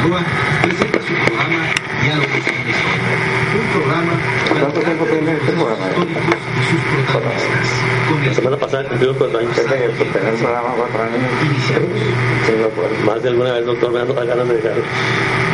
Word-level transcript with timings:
Sinaloa, 0.00 0.24
presenta 0.62 0.98
su 1.00 1.12
programa 1.12 1.60
Diálogos 2.00 2.30
la 2.32 2.38
Historia. 2.40 3.20
Un 3.52 3.66
programa 3.68 4.12
¿Cuánto 4.48 4.80
tiempo 4.80 5.04
tiene 5.04 5.32
este 5.36 5.52
programa? 5.52 5.86
y 5.92 6.64
sus 6.64 6.80
protagonistas. 6.80 7.68
Con 8.08 8.26
La 8.26 8.34
semana 8.34 8.56
pasada 8.56 8.88
cumplió 8.88 9.14
cuatro 9.14 9.38
años. 9.40 9.56
Desde 9.56 9.92
que 9.92 10.04
tener 10.04 10.32
el 10.34 10.40
programa 10.40 10.68
cuatro 10.76 11.02
años, 11.04 11.20
iniciamos. 11.44 12.00
sí 12.46 12.52
acuerdo. 12.64 12.96
Más 13.04 13.22
de 13.22 13.28
alguna 13.28 13.52
vez, 13.52 13.66
doctor, 13.66 13.92
me 13.92 14.00
han 14.00 14.08
dado 14.08 14.26
ganas 14.26 14.48
de 14.48 14.54
dejarlo. 14.54 14.84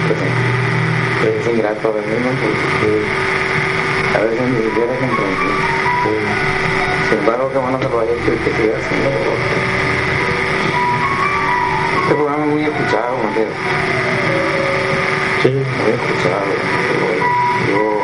Pues, 0.06 0.18
sí. 0.20 0.28
Pues 1.22 1.34
es 1.34 1.46
ingrato 1.50 1.88
a 1.88 1.92
veces, 1.98 2.16
¿no? 2.22 2.30
Porque 2.38 2.90
a 4.14 4.18
veces 4.30 4.46
ni 4.46 4.62
siquiera 4.62 4.92
comprensión. 4.94 5.58
Sin 7.10 7.18
embargo, 7.18 7.50
qué 7.50 7.58
bueno 7.58 7.78
que 7.80 7.88
lo 7.88 7.98
haya 7.98 8.12
hecho 8.14 8.30
y 8.30 8.38
que 8.46 8.50
siga 8.54 8.78
haciendo. 8.78 9.10
Este 12.06 12.14
programa 12.14 12.44
es 12.44 12.50
muy 12.52 12.62
escuchado, 12.62 13.16
Mateo. 13.16 13.48
Sí. 15.42 15.48
Muy 15.48 15.90
escuchado. 15.90 16.46
Yo, 17.68 18.00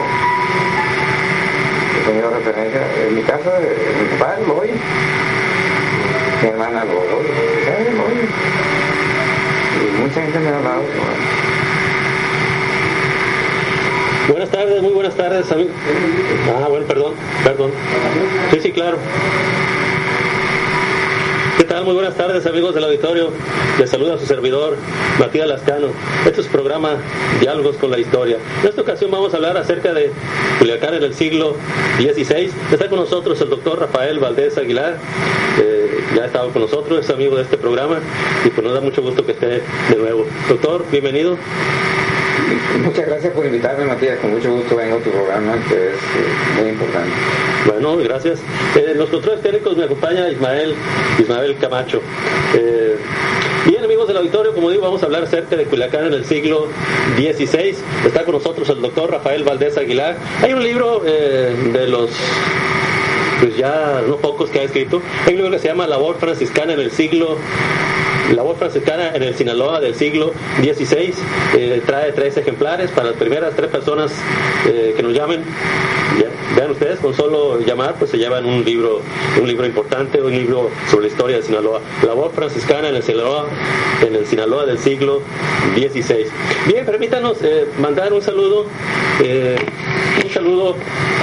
he 2.00 2.04
tenido 2.04 2.30
referencia. 2.30 2.80
En 3.06 3.14
mi 3.14 3.22
caso, 3.22 3.48
eh, 3.60 3.76
mi 4.02 4.18
papá 4.18 4.38
lo 4.44 4.56
oye. 4.58 4.74
Mi 6.42 6.48
hermana 6.48 6.84
lo 6.84 6.98
oye. 6.98 7.28
¿sabes? 7.64 7.94
Lo 7.94 8.02
oye. 8.06 8.26
Y 9.78 10.02
mucha 10.02 10.20
gente 10.20 10.38
me 10.40 10.48
ha 10.48 10.56
hablado. 10.58 10.82
Buenas 14.28 14.50
tardes, 14.50 14.82
muy 14.82 14.92
buenas 14.94 15.14
tardes. 15.14 15.46
Ah, 15.52 16.66
bueno, 16.68 16.86
perdón, 16.86 17.14
perdón. 17.44 17.70
Sí, 18.50 18.58
sí, 18.62 18.72
claro. 18.72 18.98
¿Qué 21.62 21.68
tal? 21.68 21.84
Muy 21.84 21.94
buenas 21.94 22.16
tardes, 22.16 22.44
amigos 22.46 22.74
del 22.74 22.82
auditorio. 22.82 23.30
Les 23.78 23.88
saluda 23.88 24.18
su 24.18 24.26
servidor, 24.26 24.76
Matías 25.20 25.46
Lascano. 25.46 25.90
Este 26.26 26.40
es 26.40 26.48
programa 26.48 26.96
Diálogos 27.40 27.76
con 27.76 27.92
la 27.92 28.00
Historia. 28.00 28.38
En 28.62 28.68
esta 28.68 28.82
ocasión 28.82 29.12
vamos 29.12 29.32
a 29.32 29.36
hablar 29.36 29.56
acerca 29.56 29.94
de 29.94 30.10
Culiacán 30.58 30.94
en 30.94 31.04
el 31.04 31.14
siglo 31.14 31.54
XVI. 31.98 32.50
Está 32.72 32.88
con 32.88 32.98
nosotros 32.98 33.40
el 33.42 33.48
doctor 33.48 33.78
Rafael 33.78 34.18
Valdés 34.18 34.58
Aguilar. 34.58 34.96
Ya 36.16 36.22
ha 36.22 36.26
estado 36.26 36.50
con 36.50 36.62
nosotros, 36.62 36.98
es 36.98 37.08
amigo 37.10 37.36
de 37.36 37.42
este 37.42 37.56
programa 37.56 38.00
y 38.44 38.50
pues 38.50 38.64
nos 38.64 38.74
da 38.74 38.80
mucho 38.80 39.00
gusto 39.00 39.24
que 39.24 39.30
esté 39.30 39.46
de 39.46 39.96
nuevo. 39.96 40.26
Doctor, 40.48 40.84
bienvenido. 40.90 41.38
Muchas 42.84 43.06
gracias 43.06 43.32
por 43.32 43.46
invitarme, 43.46 43.84
Matías. 43.84 44.18
Con 44.18 44.32
mucho 44.32 44.52
gusto 44.52 44.76
vengo 44.76 44.96
a 44.96 45.00
tu 45.00 45.10
programa, 45.10 45.54
que 45.68 45.74
es 45.74 45.94
eh, 45.94 46.60
muy 46.60 46.70
importante. 46.70 47.10
Bueno, 47.66 47.96
gracias. 47.98 48.40
Eh, 48.76 48.92
los 48.94 49.08
controles 49.08 49.42
técnicos 49.42 49.76
me 49.76 49.84
acompaña 49.84 50.28
Ismael, 50.28 50.74
Ismael 51.18 51.56
Camacho. 51.58 52.00
Eh, 52.54 52.96
bien, 53.66 53.84
amigos 53.84 54.08
del 54.08 54.16
auditorio, 54.18 54.54
como 54.54 54.70
digo, 54.70 54.82
vamos 54.82 55.02
a 55.02 55.06
hablar 55.06 55.24
acerca 55.24 55.56
de 55.56 55.64
Culiacán 55.64 56.06
en 56.06 56.14
el 56.14 56.24
siglo 56.24 56.68
XVI. 57.16 57.76
Está 58.04 58.24
con 58.24 58.34
nosotros 58.34 58.68
el 58.68 58.80
doctor 58.80 59.10
Rafael 59.10 59.44
Valdés 59.44 59.76
Aguilar. 59.78 60.16
Hay 60.42 60.52
un 60.52 60.62
libro 60.62 61.00
de 61.00 61.86
los 61.86 62.10
pues 63.42 63.56
ya 63.56 64.02
no 64.06 64.18
pocos 64.18 64.50
que 64.50 64.60
ha 64.60 64.62
escrito. 64.62 65.02
Hay 65.26 65.32
un 65.32 65.38
libro 65.38 65.50
que 65.50 65.58
se 65.58 65.66
llama 65.66 65.88
Labor 65.88 66.16
franciscana 66.18 66.74
en 66.74 66.80
el 66.80 66.92
siglo 66.92 67.36
Labor 68.36 68.56
franciscana 68.56 69.10
en 69.14 69.22
el 69.24 69.34
Sinaloa 69.34 69.80
del 69.80 69.96
siglo 69.96 70.32
XVI. 70.60 71.12
Eh, 71.54 71.82
trae 71.84 72.12
tres 72.12 72.36
ejemplares 72.36 72.90
para 72.92 73.08
las 73.08 73.16
primeras 73.16 73.54
tres 73.54 73.68
personas 73.68 74.12
eh, 74.66 74.94
que 74.96 75.02
nos 75.02 75.12
llamen. 75.12 75.44
Vean 76.56 76.70
ustedes, 76.70 77.00
con 77.00 77.14
solo 77.14 77.60
llamar, 77.60 77.94
pues 77.98 78.10
se 78.10 78.18
llevan 78.18 78.44
un 78.44 78.62
libro, 78.62 79.00
un 79.40 79.48
libro 79.48 79.66
importante, 79.66 80.20
un 80.20 80.32
libro 80.32 80.68
sobre 80.90 81.06
la 81.06 81.12
historia 81.12 81.36
de 81.38 81.42
Sinaloa. 81.42 81.80
Labor 82.06 82.30
franciscana 82.32 82.90
en 82.90 82.96
el 82.96 83.02
Sinaloa, 83.02 83.46
en 84.06 84.14
el 84.14 84.26
Sinaloa 84.26 84.66
del 84.66 84.78
siglo 84.78 85.22
XVI. 85.74 86.26
Bien, 86.66 86.84
permítanos 86.84 87.38
eh, 87.42 87.66
mandar 87.80 88.12
un 88.12 88.20
saludo. 88.22 88.66
Saludo 90.32 90.74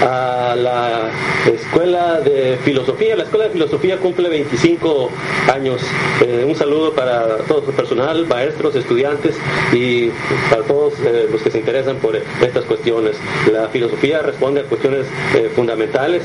a 0.01 0.55
la 0.55 1.09
Escuela 1.51 2.21
de 2.21 2.57
Filosofía. 2.63 3.15
La 3.15 3.23
Escuela 3.23 3.45
de 3.45 3.51
Filosofía 3.51 3.97
cumple 3.97 4.29
25 4.29 5.09
años. 5.51 5.81
Eh, 6.21 6.45
un 6.47 6.55
saludo 6.55 6.93
para 6.93 7.37
todo 7.47 7.65
su 7.65 7.71
personal, 7.71 8.27
maestros, 8.27 8.75
estudiantes 8.75 9.35
y 9.73 10.09
para 10.49 10.63
todos 10.63 10.93
eh, 10.99 11.27
los 11.31 11.41
que 11.41 11.49
se 11.49 11.59
interesan 11.59 11.97
por 11.97 12.15
estas 12.15 12.65
cuestiones. 12.65 13.17
La 13.51 13.67
filosofía 13.69 14.21
responde 14.21 14.61
a 14.61 14.63
cuestiones 14.63 15.07
eh, 15.35 15.49
fundamentales 15.55 16.23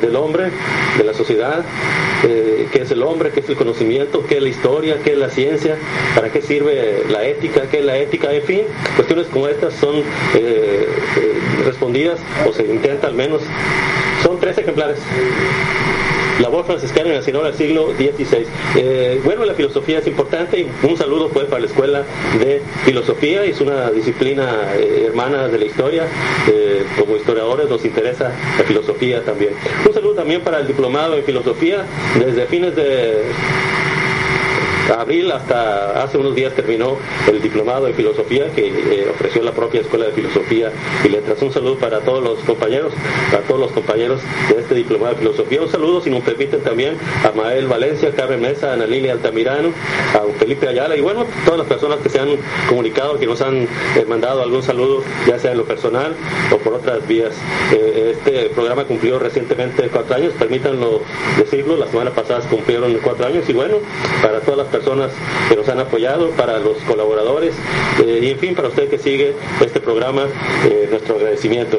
del 0.00 0.16
hombre, 0.16 0.50
de 0.96 1.04
la 1.04 1.12
sociedad, 1.12 1.64
qué 2.22 2.82
es 2.82 2.90
el 2.90 3.02
hombre, 3.02 3.30
qué 3.30 3.40
es 3.40 3.48
el 3.48 3.56
conocimiento, 3.56 4.24
qué 4.26 4.36
es 4.36 4.42
la 4.42 4.48
historia, 4.48 4.98
qué 5.02 5.12
es 5.12 5.18
la 5.18 5.28
ciencia, 5.28 5.76
para 6.14 6.30
qué 6.30 6.40
sirve 6.40 7.04
la 7.10 7.24
ética, 7.24 7.62
qué 7.70 7.80
es 7.80 7.84
la 7.84 7.98
ética, 7.98 8.32
en 8.32 8.42
fin, 8.42 8.62
cuestiones 8.96 9.26
como 9.28 9.48
estas 9.48 9.74
son 9.74 10.02
eh, 10.34 10.86
respondidas, 11.90 12.20
o 12.48 12.52
se 12.52 12.64
intenta 12.64 13.06
al 13.08 13.14
menos, 13.14 13.42
son 14.22 14.38
tres 14.38 14.56
ejemplares. 14.58 14.98
La 16.40 16.48
voz 16.48 16.64
franciscana 16.64 17.10
en 17.10 17.16
el 17.16 17.22
Sinaloa 17.22 17.48
del 17.48 17.58
siglo 17.58 17.88
XVI. 17.98 18.46
Eh, 18.76 19.20
bueno, 19.24 19.44
la 19.44 19.52
filosofía 19.52 19.98
es 19.98 20.06
importante 20.06 20.60
y 20.60 20.86
un 20.86 20.96
saludo 20.96 21.28
pues 21.28 21.46
para 21.46 21.60
la 21.60 21.66
Escuela 21.66 22.02
de 22.38 22.62
Filosofía, 22.84 23.44
es 23.44 23.60
una 23.60 23.90
disciplina 23.90 24.74
eh, 24.74 25.04
hermana 25.08 25.48
de 25.48 25.58
la 25.58 25.64
historia. 25.66 26.06
Eh, 26.48 26.84
como 26.98 27.16
historiadores 27.16 27.68
nos 27.68 27.84
interesa 27.84 28.32
la 28.56 28.64
filosofía 28.64 29.22
también. 29.22 29.52
Un 29.86 29.92
saludo 29.92 30.14
también 30.14 30.40
para 30.40 30.60
el 30.60 30.66
diplomado 30.66 31.14
en 31.14 31.24
filosofía 31.24 31.84
desde 32.18 32.46
fines 32.46 32.74
de 32.74 33.22
abril 34.94 35.30
hasta 35.32 36.02
hace 36.02 36.18
unos 36.18 36.34
días 36.34 36.54
terminó 36.54 36.96
el 37.28 37.40
diplomado 37.40 37.86
en 37.86 37.94
filosofía 37.94 38.50
que 38.54 38.68
eh, 38.68 39.08
ofreció 39.10 39.42
la 39.42 39.52
propia 39.52 39.80
Escuela 39.80 40.06
de 40.06 40.12
Filosofía 40.12 40.72
y 41.04 41.08
Letras. 41.08 41.40
Un 41.42 41.52
saludo 41.52 41.76
para 41.76 42.00
todos 42.00 42.22
los 42.22 42.38
compañeros, 42.40 42.92
para 43.30 43.42
todos 43.44 43.60
los 43.60 43.72
compañeros 43.72 44.20
de 44.48 44.60
este 44.60 44.74
diplomado 44.74 45.14
de 45.14 45.20
filosofía. 45.20 45.62
Un 45.62 45.70
saludo, 45.70 46.00
si 46.00 46.10
nos 46.10 46.22
permiten, 46.22 46.60
también 46.60 46.96
a 47.24 47.36
Mael 47.36 47.66
Valencia, 47.66 48.10
Carmen 48.12 48.40
Mesa, 48.40 48.72
Ana 48.72 48.86
Lilia 48.86 49.12
Altamirano, 49.12 49.70
a 50.14 50.38
Felipe 50.38 50.68
Ayala 50.68 50.96
y 50.96 51.00
bueno, 51.00 51.26
todas 51.44 51.58
las 51.58 51.68
personas 51.68 52.00
que 52.00 52.08
se 52.08 52.18
han 52.18 52.30
comunicado, 52.68 53.18
que 53.18 53.26
nos 53.26 53.40
han 53.40 53.62
eh, 53.62 53.68
mandado 54.08 54.42
algún 54.42 54.62
saludo, 54.62 55.02
ya 55.26 55.38
sea 55.38 55.52
en 55.52 55.58
lo 55.58 55.64
personal 55.64 56.14
o 56.52 56.58
por 56.58 56.74
otras 56.74 57.06
vías. 57.06 57.34
Eh, 57.72 58.14
este 58.16 58.50
programa 58.50 58.84
cumplió 58.84 59.18
recientemente 59.18 59.88
cuatro 59.88 60.16
años, 60.16 60.32
permítanlo 60.38 61.02
decirlo, 61.38 61.76
la 61.76 61.86
semana 61.86 62.10
pasada 62.10 62.40
cumplieron 62.48 62.98
cuatro 63.02 63.26
años 63.26 63.48
y 63.48 63.52
bueno, 63.52 63.76
para 64.22 64.40
todas 64.40 64.58
las 64.58 64.66
personas 64.66 64.79
que 65.48 65.56
nos 65.56 65.68
han 65.68 65.80
apoyado, 65.80 66.30
para 66.30 66.58
los 66.58 66.76
colaboradores 66.78 67.54
eh, 68.04 68.20
y 68.22 68.30
en 68.30 68.38
fin, 68.38 68.54
para 68.54 68.68
usted 68.68 68.88
que 68.88 68.98
sigue 68.98 69.34
este 69.60 69.80
programa, 69.80 70.26
eh, 70.64 70.88
nuestro 70.90 71.16
agradecimiento. 71.16 71.78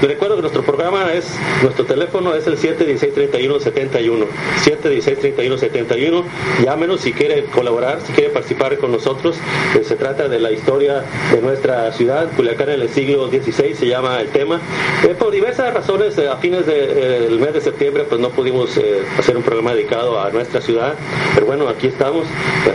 Eh, 0.00 0.06
recuerdo 0.06 0.36
que 0.36 0.42
nuestro 0.42 0.62
programa 0.62 1.12
es, 1.12 1.26
nuestro 1.62 1.84
teléfono 1.84 2.34
es 2.34 2.46
el 2.46 2.56
716-3171. 2.56 4.26
716-3171. 4.64 6.24
Llámenos 6.64 7.00
si 7.00 7.12
quiere 7.12 7.44
colaborar, 7.44 8.00
si 8.06 8.12
quiere 8.12 8.30
participar 8.30 8.76
con 8.78 8.92
nosotros. 8.92 9.36
Eh, 9.76 9.84
se 9.84 9.96
trata 9.96 10.28
de 10.28 10.38
la 10.38 10.52
historia 10.52 11.04
de 11.32 11.40
nuestra 11.40 11.92
ciudad, 11.92 12.28
Culiacán 12.36 12.70
en 12.70 12.82
el 12.82 12.88
siglo 12.88 13.28
XVI, 13.28 13.74
se 13.74 13.86
llama 13.86 14.20
el 14.20 14.28
tema. 14.28 14.60
Eh, 15.04 15.14
por 15.18 15.32
diversas 15.32 15.72
razones, 15.72 16.16
eh, 16.18 16.28
a 16.28 16.36
fines 16.36 16.66
del 16.66 17.38
mes 17.38 17.54
de 17.54 17.60
septiembre, 17.60 18.04
pues 18.08 18.20
no 18.20 18.30
pudimos 18.30 18.76
eh, 18.76 19.02
hacer 19.18 19.36
un 19.36 19.42
programa 19.42 19.74
dedicado 19.74 20.20
a 20.20 20.30
nuestra 20.30 20.60
ciudad. 20.60 20.94
Pero 21.34 21.46
bueno, 21.46 21.68
aquí 21.68 21.88
estamos. 21.88 22.26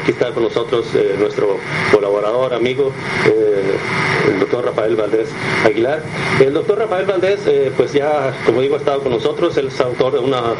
Aquí 0.01 0.11
está 0.11 0.31
con 0.31 0.43
nosotros 0.43 0.87
eh, 0.95 1.15
nuestro 1.19 1.57
colaborador, 1.91 2.53
amigo, 2.53 2.91
eh, 3.25 3.77
el 4.31 4.39
doctor 4.39 4.65
Rafael 4.65 4.95
Valdés 4.95 5.29
Aguilar. 5.65 6.01
El 6.39 6.53
doctor 6.53 6.79
Rafael 6.79 7.05
Valdés, 7.13 7.45
eh, 7.45 7.71
pues 7.77 7.93
ya, 7.93 8.33
como 8.43 8.59
digo, 8.61 8.73
ha 8.73 8.79
estado 8.79 9.01
con 9.01 9.11
nosotros, 9.11 9.55
él 9.57 9.67
es 9.67 9.79
autor 9.79 10.13
de 10.13 10.19
una, 10.19 10.55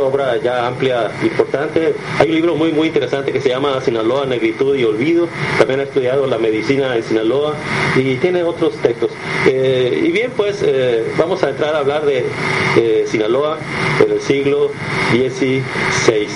obra 0.00 0.36
ya 0.36 0.68
amplia, 0.68 1.10
importante. 1.24 1.92
Hay 2.20 2.28
un 2.28 2.34
libro 2.36 2.54
muy, 2.54 2.70
muy 2.70 2.86
interesante 2.86 3.32
que 3.32 3.40
se 3.40 3.48
llama 3.48 3.80
Sinaloa, 3.80 4.24
Negritud 4.24 4.76
y 4.76 4.84
Olvido. 4.84 5.26
También 5.58 5.80
ha 5.80 5.82
estudiado 5.82 6.28
la 6.28 6.38
medicina 6.38 6.94
en 6.94 7.02
Sinaloa 7.02 7.56
y 7.96 8.14
tiene 8.14 8.44
otros 8.44 8.76
textos. 8.76 9.10
Eh, 9.44 10.04
y 10.06 10.12
bien, 10.12 10.30
pues 10.36 10.62
eh, 10.62 11.04
vamos 11.18 11.42
a 11.42 11.50
entrar 11.50 11.74
a 11.74 11.78
hablar 11.78 12.06
de 12.06 12.24
Sinaloa 13.08 13.58
en 14.04 14.12
el 14.12 14.20
siglo 14.20 14.70
XVI. 15.10 16.28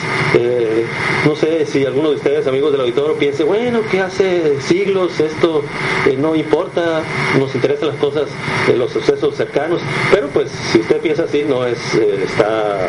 No 1.24 1.36
sé 1.36 1.66
si 1.66 1.86
alguno 1.86 2.10
de 2.10 2.16
ustedes, 2.16 2.48
amigos 2.48 2.72
del 2.72 2.80
auditorio, 2.80 3.14
piense, 3.16 3.44
bueno, 3.44 3.82
que 3.88 4.00
hace 4.00 4.60
siglos 4.60 5.20
esto 5.20 5.62
no 6.18 6.34
importa, 6.34 7.02
nos 7.38 7.54
interesan 7.54 7.88
las 7.88 7.98
cosas, 7.98 8.28
los 8.76 8.90
sucesos 8.90 9.38
pero 10.10 10.28
pues 10.28 10.50
si 10.72 10.78
usted 10.80 11.00
piensa 11.00 11.24
así, 11.24 11.44
no 11.46 11.66
es, 11.66 11.94
eh, 11.94 12.24
está, 12.24 12.88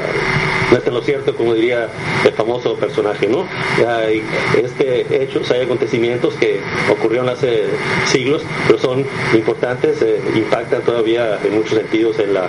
no 0.72 0.78
está 0.78 0.90
en 0.90 0.96
lo 0.96 1.02
cierto, 1.02 1.36
como 1.36 1.54
diría 1.54 1.90
el 2.24 2.32
famoso 2.32 2.76
personaje, 2.76 3.28
¿no? 3.28 3.46
Hay 3.86 4.24
este 4.56 5.24
hechos, 5.24 5.52
hay 5.52 5.62
acontecimientos 5.62 6.36
que 6.36 6.62
ocurrieron 6.90 7.28
hace 7.28 7.66
siglos, 8.06 8.44
pero 8.68 8.80
son 8.80 9.06
importantes, 9.34 10.02
eh, 10.02 10.22
impactan 10.36 10.82
todavía 10.84 11.40
en 11.44 11.54
muchos 11.56 11.78
sentidos 11.78 12.20
en 12.20 12.34
la, 12.34 12.48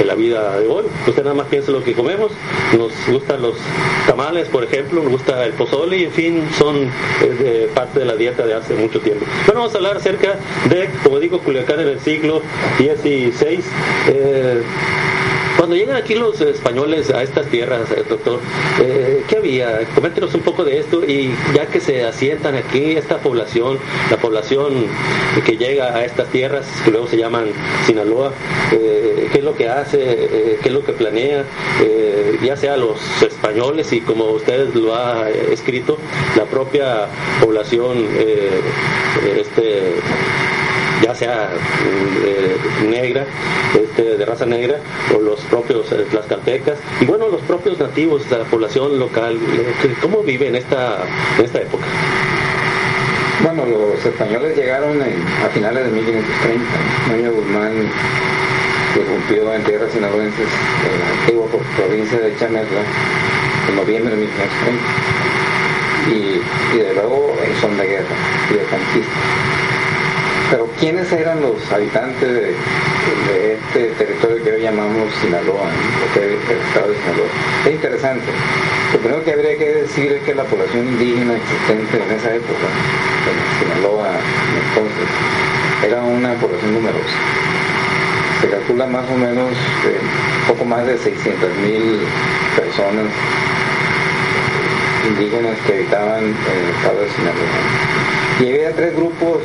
en 0.00 0.06
la 0.06 0.14
vida 0.14 0.58
de 0.58 0.66
hoy. 0.66 0.84
Usted 1.06 1.22
nada 1.22 1.34
más 1.34 1.46
piensa 1.46 1.70
en 1.70 1.78
lo 1.78 1.84
que 1.84 1.94
comemos, 1.94 2.32
nos 2.76 2.92
gustan 3.06 3.40
los 3.40 3.54
tamales, 4.06 4.48
por 4.48 4.64
ejemplo, 4.64 5.02
nos 5.02 5.12
gusta 5.12 5.44
el 5.44 5.52
pozole 5.52 5.98
y 5.98 6.04
en 6.04 6.12
fin, 6.12 6.48
son 6.58 6.90
eh, 7.22 7.70
parte 7.72 8.00
de 8.00 8.04
la 8.04 8.16
dieta 8.16 8.44
de 8.44 8.54
hace 8.54 8.74
mucho 8.74 9.00
tiempo. 9.00 9.24
Bueno, 9.46 9.60
vamos 9.60 9.74
a 9.74 9.78
hablar 9.78 9.96
acerca 9.96 10.38
de, 10.68 10.90
como 11.02 11.20
digo, 11.20 11.38
Culiacán 11.38 11.80
en 11.80 11.88
el 11.88 12.00
siglo 12.00 12.42
XVI. 12.78 13.43
Eh, 13.46 14.62
cuando 15.58 15.76
llegan 15.76 15.96
aquí 15.96 16.14
los 16.14 16.40
españoles 16.40 17.10
a 17.10 17.22
estas 17.22 17.46
tierras, 17.48 17.90
eh, 17.90 18.02
doctor, 18.08 18.40
eh, 18.80 19.22
¿qué 19.28 19.36
había? 19.36 19.80
Coméntenos 19.94 20.34
un 20.34 20.40
poco 20.40 20.64
de 20.64 20.78
esto 20.78 21.04
y 21.04 21.30
ya 21.54 21.66
que 21.66 21.78
se 21.78 22.04
asientan 22.04 22.54
aquí, 22.54 22.92
esta 22.92 23.18
población, 23.18 23.78
la 24.10 24.16
población 24.16 24.86
que 25.44 25.58
llega 25.58 25.94
a 25.94 26.04
estas 26.06 26.28
tierras, 26.28 26.66
que 26.84 26.90
luego 26.90 27.06
se 27.06 27.18
llaman 27.18 27.48
Sinaloa, 27.86 28.32
¿qué 28.70 29.30
es 29.32 29.44
lo 29.44 29.54
que 29.54 29.68
hace? 29.68 30.58
¿Qué 30.62 30.68
es 30.68 30.72
lo 30.72 30.84
que 30.84 30.92
planea? 30.92 31.44
ya 32.42 32.56
sea 32.56 32.76
los 32.76 32.98
españoles 33.22 33.92
y 33.92 34.00
como 34.00 34.24
usted 34.32 34.74
lo 34.74 34.94
ha 34.94 35.30
escrito, 35.30 35.98
la 36.36 36.44
propia 36.44 37.06
población 37.40 38.06
este 39.38 39.94
ya 41.02 41.14
sea 41.14 41.50
eh, 42.24 42.56
negra, 42.88 43.24
este, 43.74 44.16
de 44.16 44.24
raza 44.24 44.46
negra, 44.46 44.78
o 45.14 45.20
los 45.20 45.40
propios 45.42 45.90
eh, 45.92 46.06
tlaxcaltecas, 46.10 46.78
y 47.00 47.04
bueno, 47.04 47.28
los 47.28 47.40
propios 47.42 47.78
nativos 47.78 48.30
la 48.30 48.44
población 48.44 48.98
local, 48.98 49.36
eh, 49.36 49.94
¿cómo 50.00 50.22
viven 50.22 50.48
en 50.48 50.56
esta, 50.56 50.98
en 51.38 51.44
esta 51.44 51.60
época? 51.60 51.84
Bueno, 53.42 53.66
los 53.66 54.04
españoles 54.04 54.56
llegaron 54.56 54.98
a 55.02 55.48
finales 55.48 55.84
de 55.84 55.90
1530. 55.90 56.64
Maño 57.08 57.32
Guzmán 57.32 57.72
irrumpió 58.96 59.52
en 59.52 59.64
tierras 59.64 59.92
sinaloenses, 59.92 60.48
en 60.48 61.00
la 61.00 61.20
antigua 61.20 61.46
provincia 61.76 62.18
de 62.20 62.36
Chametla, 62.36 62.80
en 63.68 63.76
noviembre 63.76 64.14
de 64.14 64.20
1530. 64.22 64.82
Y, 66.06 66.76
y 66.76 66.78
de 66.78 66.94
luego 66.94 67.34
son 67.60 67.76
de 67.76 67.86
guerra 67.86 68.16
y 68.50 68.54
de 68.54 68.64
conquista. 68.64 69.73
Pero 70.50 70.68
¿quiénes 70.78 71.10
eran 71.12 71.40
los 71.40 71.72
habitantes 71.72 72.28
de, 72.28 72.54
este 73.54 73.86
territorio 73.98 74.44
que 74.44 74.52
hoy 74.52 74.62
llamamos 74.62 75.12
Sinaloa, 75.20 75.68
estado 76.14 76.88
de 76.88 76.98
Sinaloa? 76.98 77.28
Es 77.66 77.72
interesante. 77.72 78.26
Lo 78.92 78.98
primero 78.98 79.24
que 79.24 79.32
habría 79.32 79.56
que 79.56 79.72
decir 79.74 80.12
es 80.12 80.22
que 80.22 80.34
la 80.34 80.44
población 80.44 80.86
indígena 80.86 81.34
existente 81.36 81.96
en 81.96 82.16
esa 82.16 82.34
época, 82.34 82.66
en 83.26 83.68
Sinaloa 83.74 84.10
entonces, 84.68 85.08
era 85.86 86.02
una 86.02 86.34
población 86.34 86.74
numerosa. 86.74 87.16
Se 88.40 88.48
calcula 88.50 88.86
más 88.86 89.04
o 89.10 89.16
menos 89.16 89.50
eh, 89.86 89.98
poco 90.46 90.64
más 90.64 90.86
de 90.86 90.98
600 90.98 91.56
mil 91.56 92.00
personas 92.54 93.06
indígenas 95.08 95.56
que 95.66 95.72
habitaban 95.72 96.24
en 96.24 96.64
el 96.64 96.74
estado 96.76 97.00
de 97.00 97.08
Sinaloa. 97.10 97.84
Y 98.40 98.48
había 98.48 98.76
tres 98.76 98.94
grupos 98.96 99.42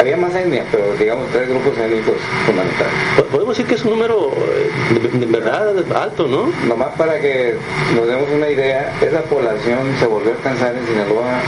había 0.00 0.16
más 0.16 0.34
etnias, 0.34 0.66
pero 0.70 0.94
digamos 0.98 1.28
tres 1.30 1.48
grupos 1.48 1.76
étnicos 1.76 2.16
fundamentales. 2.46 2.92
Podemos 3.30 3.56
decir 3.56 3.66
que 3.66 3.74
es 3.74 3.84
un 3.84 3.90
número 3.90 4.32
eh, 4.32 5.10
de, 5.12 5.26
verdad 5.26 5.74
alto, 5.94 6.26
¿no? 6.26 6.50
Nomás 6.66 6.94
para 6.96 7.20
que 7.20 7.54
nos 7.94 8.06
demos 8.06 8.28
una 8.30 8.48
idea, 8.48 8.92
esa 9.02 9.20
población 9.22 9.78
se 9.98 10.06
volvió 10.06 10.32
a 10.32 10.36
alcanzar 10.36 10.74
en 10.74 10.86
Sinaloa 10.86 11.40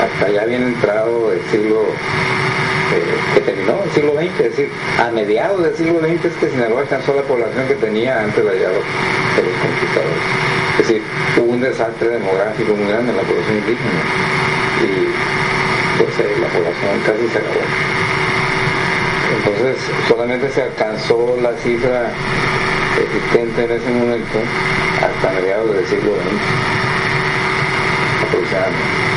hasta 0.00 0.30
ya 0.30 0.44
bien 0.44 0.62
entrado 0.62 1.32
el 1.32 1.40
siglo 1.50 1.80
eh, 2.94 3.34
que 3.34 3.40
terminó 3.40 3.74
el 3.84 3.90
siglo 3.90 4.12
XX, 4.14 4.40
es 4.40 4.56
decir, 4.56 4.70
a 4.98 5.10
mediados 5.10 5.62
del 5.62 5.74
siglo 5.74 5.98
XX 6.00 6.24
es 6.24 6.32
que 6.34 6.48
Sinaloa 6.48 6.82
alcanzó 6.82 7.14
la 7.14 7.22
población 7.22 7.66
que 7.66 7.74
tenía 7.74 8.22
antes 8.22 8.36
de 8.36 8.44
la 8.44 8.52
llegada 8.52 8.74
de 8.74 9.42
los 9.42 9.56
conquistadores. 9.58 10.22
Es 10.78 10.88
decir, 10.88 11.02
hubo 11.38 11.52
un 11.52 11.60
desastre 11.60 12.08
demográfico 12.08 12.72
muy 12.74 12.88
grande 12.88 13.10
en 13.10 13.16
la 13.16 13.22
población 13.22 13.56
indígena. 13.58 14.00
Y 14.80 15.09
la 16.40 16.48
población 16.48 17.00
casi 17.06 17.28
se 17.28 17.38
acabó. 17.38 17.64
Entonces 19.36 19.76
solamente 20.08 20.50
se 20.50 20.62
alcanzó 20.62 21.38
la 21.40 21.52
cifra 21.58 22.10
existente 23.00 23.64
en 23.64 23.70
ese 23.70 23.90
momento 23.90 24.38
hasta 25.00 25.32
mediados 25.32 25.74
del 25.74 25.86
siglo 25.86 26.12
XX 26.12 26.80
aproximadamente. 28.26 29.10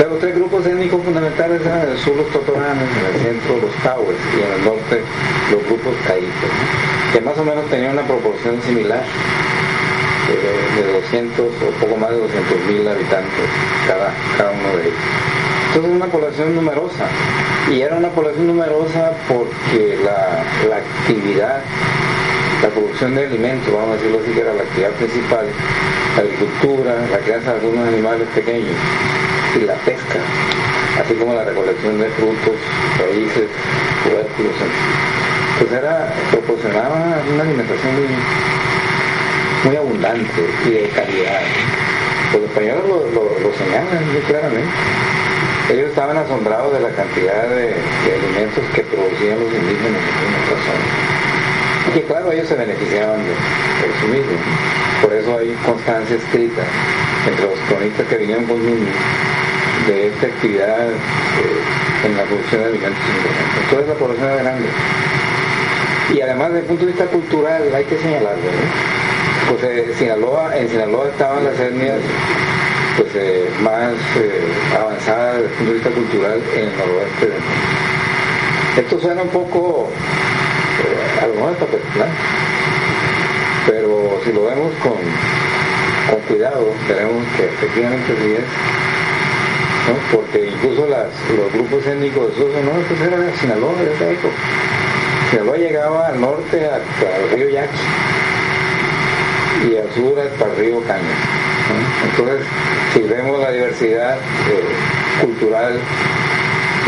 Los 0.00 0.18
tres 0.18 0.34
grupos 0.34 0.66
étnicos 0.66 1.04
fundamentales 1.04 1.60
eran 1.60 1.82
en 1.82 1.90
el 1.90 1.98
sur 1.98 2.16
los 2.16 2.30
totoranos, 2.30 2.88
en 2.98 3.14
el 3.14 3.20
centro 3.20 3.56
los 3.60 3.74
taues 3.82 4.16
y 4.34 4.40
en 4.40 4.52
el 4.58 4.64
norte 4.64 5.02
los 5.52 5.62
grupos 5.66 5.94
caídos, 6.06 6.32
que 7.12 7.20
más 7.20 7.36
o 7.36 7.44
menos 7.44 7.68
tenían 7.68 7.92
una 7.92 8.06
proporción 8.06 8.60
similar 8.62 9.02
eh, 10.30 10.82
de 10.82 10.92
200 11.00 11.46
o 11.46 11.70
poco 11.84 11.96
más 11.96 12.10
de 12.10 12.16
200 12.16 12.60
mil 12.66 12.88
habitantes 12.88 13.46
cada, 13.86 14.14
cada 14.38 14.50
uno 14.52 14.76
de 14.78 14.84
ellos. 14.88 15.59
Entonces 15.70 15.92
una 15.92 16.06
población 16.06 16.56
numerosa. 16.56 17.06
Y 17.70 17.80
era 17.80 17.94
una 17.94 18.08
población 18.08 18.48
numerosa 18.48 19.12
porque 19.28 19.96
la, 20.02 20.42
actividad, 20.76 21.62
la 22.60 22.68
producción 22.70 23.14
de 23.14 23.26
alimentos, 23.26 23.72
vamos 23.72 23.90
a 23.90 23.94
decirlo 23.94 24.18
así, 24.18 24.32
que 24.32 24.40
era 24.40 24.52
la 24.52 24.62
actividad 24.62 24.90
principal, 24.98 25.46
la 26.16 26.22
agricultura, 26.22 26.90
la 27.12 27.18
crianza 27.18 27.54
de 27.54 27.60
algunos 27.60 27.86
animales 27.86 28.26
pequeños 28.34 28.74
y 29.54 29.60
la 29.60 29.74
pesca, 29.86 30.18
así 31.00 31.14
como 31.14 31.34
la 31.34 31.44
recolección 31.44 32.00
de 32.00 32.08
frutos, 32.18 32.58
raíces, 32.98 33.46
tubérculos. 34.02 34.54
Pues 35.60 35.70
era, 35.70 36.12
proporcionaba 36.32 37.14
una 37.32 37.42
alimentación 37.44 37.94
muy, 37.94 38.08
muy 39.66 39.76
abundante 39.76 40.42
y 40.66 40.70
de 40.70 40.88
calidad. 40.88 41.42
Los 42.32 42.42
españoles 42.42 42.82
lo 43.14 43.52
señalan 43.54 44.12
muy 44.12 44.20
claramente 44.22 45.20
ellos 45.70 45.90
estaban 45.90 46.16
asombrados 46.16 46.72
de 46.72 46.80
la 46.80 46.90
cantidad 46.90 47.48
de, 47.48 47.74
alimentos 48.10 48.64
que 48.74 48.82
producían 48.82 49.38
los 49.38 49.52
indígenas 49.54 50.02
en 50.02 50.32
nuestra 50.34 50.56
zona. 50.66 50.86
Y 51.88 51.90
que 51.92 52.02
claro, 52.04 52.32
ellos 52.32 52.48
se 52.48 52.56
beneficiaban 52.56 53.20
de, 53.22 53.30
eso 53.30 54.06
mismo. 54.08 54.36
Por 55.02 55.12
eso 55.12 55.38
hay 55.38 55.54
constancia 55.64 56.16
escrita 56.16 56.62
entre 57.28 57.46
los 57.46 57.58
cronistas 57.68 58.06
que 58.08 58.16
vinieron 58.16 58.44
con 58.44 58.64
niños 58.64 58.94
de 59.86 60.08
esta 60.08 60.26
actividad 60.26 60.90
eh, 60.90 62.06
en 62.06 62.16
la 62.16 62.24
producción 62.24 62.62
de 62.62 62.68
alimentos 62.68 63.00
Entonces 63.62 63.88
la 63.88 63.94
población 63.94 64.26
era 64.26 64.42
grande. 64.42 64.68
Y 66.14 66.20
además 66.20 66.48
desde 66.48 66.60
el 66.60 66.66
punto 66.66 66.86
de 66.86 66.92
vista 66.92 67.06
cultural 67.06 67.62
hay 67.74 67.84
que 67.84 67.96
señalarlo. 67.98 68.50
Pues 69.48 69.62
eh, 69.64 69.94
Sinaloa, 69.96 70.56
en 70.56 70.68
Sinaloa 70.68 71.08
estaban 71.08 71.44
las 71.44 71.58
etnias 71.58 72.00
eh, 73.14 73.50
más 73.62 73.92
eh, 74.16 74.76
avanzada 74.78 75.34
desde 75.34 75.46
el 75.46 75.50
punto 75.52 75.70
de 75.70 75.74
vista 75.74 75.90
cultural 75.90 76.42
en 76.54 76.68
el 76.68 76.78
noroeste. 76.78 77.28
Esto 78.76 79.00
suena 79.00 79.22
un 79.22 79.28
poco 79.28 79.88
eh, 80.80 81.22
a 81.22 81.26
lo 81.26 81.34
mejor 81.34 81.56
pero 83.66 84.20
si 84.24 84.32
lo 84.32 84.44
vemos 84.46 84.72
con, 84.82 84.92
con 86.10 86.20
cuidado, 86.26 86.72
veremos 86.88 87.24
que 87.36 87.44
efectivamente 87.44 88.14
sí 88.20 88.32
es. 88.32 88.44
¿no? 89.88 89.94
Porque 90.16 90.48
incluso 90.48 90.86
las, 90.86 91.08
los 91.36 91.52
grupos 91.52 91.86
étnicos 91.86 92.28
de 92.28 92.32
esos 92.34 92.64
no, 92.64 92.72
pues 92.88 93.00
era 93.00 93.36
Sinaloa 93.36 93.72
esa 93.94 94.10
época. 94.10 94.34
Sinaloa 95.30 95.56
llegaba 95.56 96.08
al 96.08 96.20
norte 96.20 96.66
hasta 96.66 97.16
el 97.16 97.30
río 97.30 97.48
Yaqui 97.50 97.78
y 99.70 99.76
al 99.76 99.92
sur 99.94 100.18
hasta 100.18 100.44
el 100.46 100.56
río 100.56 100.80
Caña. 100.86 101.59
Entonces, 102.10 102.46
si 102.92 103.00
vemos 103.00 103.40
la 103.40 103.50
diversidad 103.50 104.16
eh, 104.16 105.20
cultural, 105.20 105.74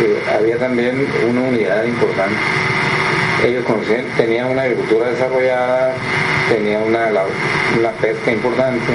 eh, 0.02 0.22
había 0.36 0.58
también 0.58 1.06
una 1.28 1.40
unidad 1.42 1.84
importante. 1.84 2.36
Ellos 3.44 3.64
tenían 4.16 4.48
una 4.48 4.62
agricultura 4.62 5.10
desarrollada, 5.10 5.94
tenían 6.48 6.82
una, 6.82 7.08
una 7.78 7.90
pesca 8.00 8.32
importante, 8.32 8.92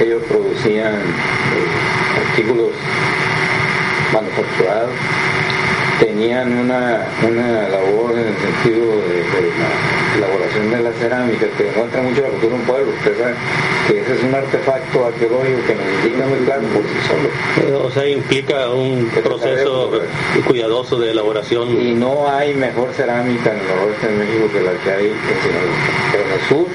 ellos 0.00 0.22
producían 0.28 0.94
eh, 0.94 2.28
artículos 2.28 2.70
manufacturados 4.12 4.90
tenían 5.98 6.52
una, 6.58 7.06
una 7.26 7.68
labor 7.68 8.12
en 8.12 8.26
el 8.26 8.36
sentido 8.36 8.86
de, 8.96 9.16
la 9.56 10.26
elaboración 10.26 10.70
de 10.70 10.82
la 10.82 10.92
cerámica 10.92 11.46
que 11.56 11.64
demuestra 11.64 12.02
mucho 12.02 12.22
la 12.22 12.28
cultura 12.28 12.54
de 12.54 12.60
un 12.60 12.66
pueblo. 12.66 12.92
Usted 12.98 13.18
sabe 13.18 13.34
que 13.88 14.00
ese 14.00 14.14
es 14.14 14.22
un 14.22 14.34
artefacto 14.34 15.06
arqueológico 15.06 15.58
que 15.66 15.74
nos 15.74 16.04
indica 16.04 16.26
muy 16.26 16.38
claro 16.40 16.62
por 16.62 16.82
sí 16.82 16.98
solo. 17.06 17.68
Eh, 17.68 17.86
o 17.86 17.90
sea, 17.90 18.08
implica 18.08 18.70
un 18.70 19.10
proceso 19.22 19.90
cuidadoso 20.46 20.98
de 20.98 21.10
elaboración. 21.10 21.68
Y 21.80 21.94
no 21.94 22.28
hay 22.28 22.54
mejor 22.54 22.92
cerámica 22.92 23.52
en 23.52 23.60
el 23.60 23.66
noroeste 23.66 24.06
de 24.08 24.16
México 24.18 24.48
que 24.52 24.60
la 24.60 24.72
que 24.72 24.90
hay 24.90 25.06
en 25.06 25.36
Sinaloa. 25.42 25.76
En 26.14 26.32
el 26.32 26.48
sur, 26.48 26.66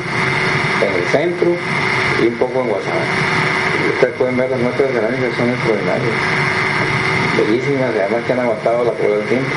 en 0.81 1.03
el 1.03 1.09
centro 1.09 1.49
y 2.23 2.27
un 2.27 2.35
poco 2.35 2.61
en 2.61 2.69
Guasana. 2.69 3.05
Ustedes 3.93 4.13
pueden 4.15 4.37
ver 4.37 4.49
las 4.49 4.59
muestras 4.59 4.89
de 4.89 4.99
cerámica, 4.99 5.37
son 5.37 5.49
extraordinarias 5.49 6.60
bellísimas, 7.37 7.91
además 7.95 8.23
que 8.25 8.33
han 8.33 8.39
aguantado 8.39 8.83
la 8.83 8.91
prueba 8.91 9.17
del 9.17 9.27
tiempo. 9.27 9.49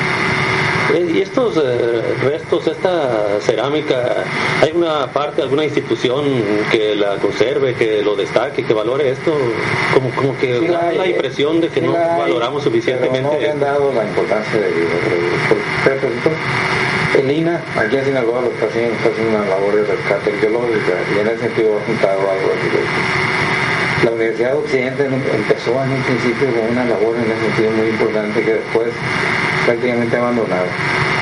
Eh, 0.93 1.11
y 1.15 1.21
estos 1.21 1.57
eh, 1.57 2.01
restos, 2.23 2.67
esta 2.67 3.41
cerámica, 3.41 4.23
¿hay 4.61 4.71
una 4.73 5.07
parte, 5.07 5.41
alguna 5.41 5.65
institución 5.65 6.25
que 6.71 6.95
la 6.95 7.15
conserve, 7.15 7.73
que 7.73 8.03
lo 8.03 8.15
destaque, 8.15 8.63
que 8.63 8.73
valore 8.73 9.09
esto? 9.09 9.35
Como, 9.93 10.11
como 10.11 10.37
que 10.37 10.59
Sí 10.59 10.67
da 10.67 10.83
la 10.83 10.93
la 10.93 11.07
impresión 11.07 11.59
de 11.59 11.69
que 11.69 11.81
sí 11.81 11.87
no 11.87 11.95
hay, 11.95 12.19
valoramos 12.19 12.63
suficientemente. 12.63 13.27
Pero 13.29 13.33
no 13.33 13.39
le 13.39 13.51
han 13.51 13.59
dado 13.59 13.93
la 13.93 14.03
importancia 14.05 14.59
de 14.59 14.69
el 17.15 17.31
INA, 17.31 17.63
aquí 17.77 17.95
en 17.95 18.05
Sinaloa, 18.05 18.41
lo 18.41 18.47
está 18.47 18.65
haciendo, 18.65 18.93
está 18.95 19.09
haciendo 19.09 19.37
una 19.37 19.47
labor 19.47 19.75
de 19.75 19.83
rescate 19.83 20.31
arqueológica 20.31 20.93
y 21.15 21.19
en 21.19 21.27
ese 21.27 21.39
sentido 21.39 21.77
ha 21.77 21.85
juntado 21.85 22.19
algo 22.19 22.49
de 22.49 22.55
La 24.05 24.11
Universidad 24.11 24.51
de 24.51 24.57
Occidente 24.57 25.05
em- 25.05 25.21
empezó 25.35 25.71
en 25.83 25.91
un 25.91 26.01
principio 26.03 26.47
con 26.53 26.69
una 26.71 26.85
labor 26.85 27.15
en 27.17 27.31
ese 27.31 27.41
sentido 27.41 27.71
muy 27.71 27.87
importante 27.89 28.41
que 28.41 28.53
después 28.53 28.87
prácticamente 29.65 30.15
abandonado. 30.15 30.65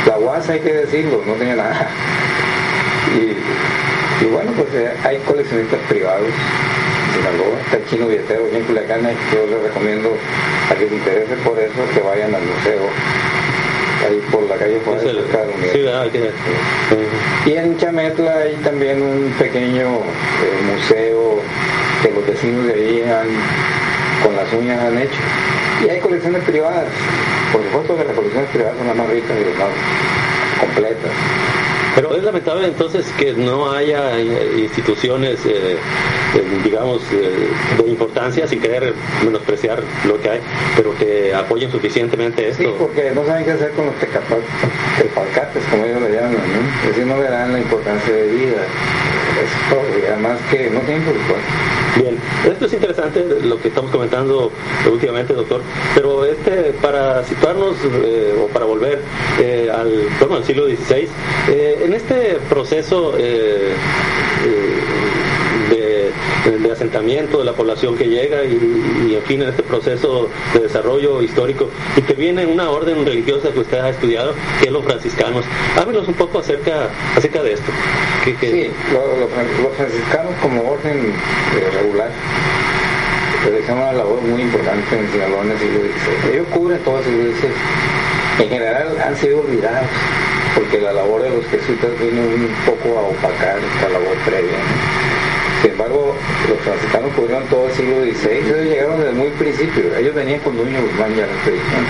La 0.05 0.17
UAS, 0.19 0.49
hay 0.49 0.59
que 0.59 0.73
decirlo, 0.73 1.23
no 1.25 1.33
tenía 1.33 1.55
nada. 1.55 1.87
Y, 3.15 4.25
y 4.25 4.27
bueno, 4.29 4.51
pues 4.57 4.67
eh, 4.73 4.91
hay 5.03 5.17
coleccionistas 5.19 5.79
privados 5.87 6.27
Sinaloa, 7.13 7.59
está 7.65 7.77
el 7.77 7.85
chino 7.87 8.07
billetero 8.07 8.47
en 8.51 8.63
Culiacán, 8.63 9.01
yo 9.31 9.45
les 9.45 9.61
recomiendo 9.63 10.17
a 10.71 10.75
que 10.75 10.89
se 10.89 10.95
interese 10.95 11.35
por 11.45 11.59
eso 11.59 11.73
que 11.93 11.99
vayan 12.01 12.33
al 12.33 12.41
museo, 12.41 12.81
ahí 14.07 14.19
por 14.31 14.43
la 14.49 14.55
calle 14.55 14.79
Juárez, 14.83 15.03
el- 15.05 15.17
Y 17.45 17.53
en 17.55 17.77
Chametla 17.77 18.37
hay 18.39 18.55
también 18.63 19.01
un 19.01 19.31
pequeño 19.37 19.83
eh, 19.83 20.73
museo 20.73 21.39
que 22.03 22.11
los 22.11 22.27
vecinos 22.27 22.67
de 22.67 22.73
ahí 22.73 23.01
han, 23.01 23.27
con 24.23 24.35
las 24.35 24.51
uñas 24.53 24.79
han 24.83 24.97
hecho. 24.97 25.19
Y 25.85 25.89
hay 25.89 25.99
colecciones 26.01 26.43
privadas. 26.43 26.85
Por 27.51 27.63
supuesto 27.63 27.97
que 27.97 28.03
las 28.03 28.15
colecciones 28.15 28.49
privadas 28.49 28.77
son 28.77 28.87
las 28.87 28.95
más 28.95 29.09
ricas 29.09 29.31
y 29.39 29.45
las 29.45 29.57
más 29.57 29.69
completas. 30.59 31.11
Pero 31.95 32.15
es 32.15 32.23
lamentable 32.23 32.67
entonces 32.67 33.05
que 33.19 33.33
no 33.33 33.71
haya 33.71 34.17
eh, 34.17 34.55
instituciones, 34.57 35.45
eh, 35.45 35.77
eh, 36.33 36.61
digamos, 36.63 37.03
eh, 37.11 37.49
de 37.77 37.87
importancia, 37.87 38.47
sin 38.47 38.59
querer 38.59 38.95
menospreciar 39.23 39.83
lo 40.07 40.19
que 40.19 40.29
hay, 40.31 40.39
pero 40.75 40.95
que 40.97 41.33
apoyen 41.35 41.71
suficientemente 41.71 42.49
esto. 42.49 42.63
Sí, 42.63 42.69
porque 42.79 43.11
no 43.11 43.23
saben 43.25 43.45
qué 43.45 43.51
hacer 43.51 43.71
con 43.71 43.85
los 43.85 43.95
tepalcates, 43.99 45.63
como 45.69 45.85
ellos 45.85 46.01
le 46.01 46.15
llaman, 46.15 46.33
¿no? 46.33 46.81
Es 46.81 46.87
decir, 46.87 47.05
no 47.05 47.17
le 47.17 47.29
dan 47.29 47.53
la 47.53 47.59
importancia 47.59 48.11
de 48.11 48.27
vida. 48.27 48.57
Es 49.41 49.69
todo. 49.69 49.99
Y 49.99 50.05
además 50.05 50.39
que 50.49 50.69
no 50.69 50.79
tienen 50.81 51.03
presupuesto. 51.03 51.73
Bien, 51.95 52.17
esto 52.51 52.65
es 52.65 52.73
interesante 52.73 53.23
lo 53.43 53.61
que 53.61 53.67
estamos 53.67 53.91
comentando 53.91 54.51
últimamente, 54.91 55.33
doctor, 55.33 55.61
pero 55.93 56.25
este 56.25 56.73
para 56.81 57.23
situarnos 57.23 57.75
eh, 58.03 58.33
o 58.43 58.47
para 58.47 58.65
volver 58.65 58.99
eh, 59.39 59.69
al, 59.71 60.07
bueno, 60.19 60.37
al 60.37 60.43
siglo 60.43 60.65
XVI, 60.65 61.07
eh, 61.49 61.83
en 61.85 61.93
este 61.93 62.39
proceso 62.49 63.13
de, 66.45 66.71
asentamiento 66.71 67.39
de 67.39 67.45
la 67.45 67.53
población 67.53 67.95
que 67.97 68.05
llega 68.07 68.43
y, 68.43 68.53
y, 69.09 69.15
en 69.15 69.21
fin, 69.23 69.41
en 69.41 69.49
este 69.49 69.63
proceso 69.63 70.29
de 70.53 70.59
desarrollo 70.61 71.21
histórico, 71.21 71.69
interviene 71.95 72.45
una 72.45 72.69
orden 72.69 73.05
religiosa 73.05 73.51
que 73.51 73.59
usted 73.59 73.79
ha 73.79 73.89
estudiado, 73.89 74.33
que 74.59 74.65
es 74.67 74.71
los 74.71 74.83
franciscanos. 74.83 75.45
Háblenos 75.77 76.07
un 76.07 76.13
poco 76.15 76.39
acerca, 76.39 76.89
acerca 77.15 77.41
de 77.43 77.53
esto. 77.53 77.71
Que, 78.25 78.35
que- 78.35 78.51
Sí, 78.51 78.71
los 78.93 79.75
franciscanos 79.75 80.33
como 80.41 80.61
orden 80.71 80.97
eh, 80.97 81.69
regular 81.81 82.09
realizan 83.45 83.77
una 83.77 83.91
labor 83.93 84.21
muy 84.21 84.41
importante 84.41 84.97
en 84.97 85.11
Sinaloa 85.11 85.41
el 85.43 85.59
siglo 85.59 85.79
XVI. 85.79 86.31
Ellos 86.33 86.47
cubren 86.53 86.79
todo 86.83 86.99
el 86.99 87.03
siglo 87.03 87.23
XVI. 87.33 88.43
En 88.43 88.49
general 88.49 88.97
han 89.05 89.17
sido 89.17 89.39
olvidados 89.41 89.87
porque 90.55 90.79
la 90.79 90.93
labor 90.93 91.21
de 91.23 91.29
los 91.29 91.45
jesuitas 91.47 91.89
vino 91.99 92.21
un 92.21 92.47
poco 92.65 92.97
a 92.97 93.01
opacar 93.03 93.57
esta 93.57 93.89
labor 93.89 94.15
previa. 94.25 94.57
Sin 95.63 95.71
embargo, 95.71 96.13
los 96.49 96.59
franciscanos 96.59 97.13
cubrieron 97.13 97.47
todo 97.47 97.67
el 97.67 97.71
siglo 97.71 98.03
XVI. 98.03 98.31
Ellos 98.31 98.57
llegaron 98.65 98.99
desde 98.99 99.13
muy 99.13 99.29
principio. 99.29 99.95
Ellos 99.95 100.13
venían 100.13 100.41
con 100.41 100.57
Duño 100.57 100.81
Guzmán 100.81 101.15
ya 101.15 101.25
la 101.25 101.31
expedición. 101.31 101.85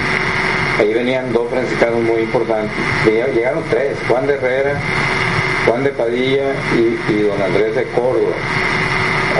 Ahí 0.78 0.94
venían 0.94 1.34
dos 1.34 1.50
franciscanos 1.50 2.04
muy 2.04 2.22
importantes. 2.22 2.78
Llegaron 3.04 3.64
tres, 3.72 3.98
Juan 4.08 4.28
de 4.28 4.36
Herrera, 4.36 4.80
Juan 5.66 5.84
de 5.84 5.90
Padilla 5.90 6.54
y, 6.78 7.14
y 7.14 7.22
don 7.24 7.42
Andrés 7.42 7.76
de 7.76 7.84
Córdoba. 7.86 8.36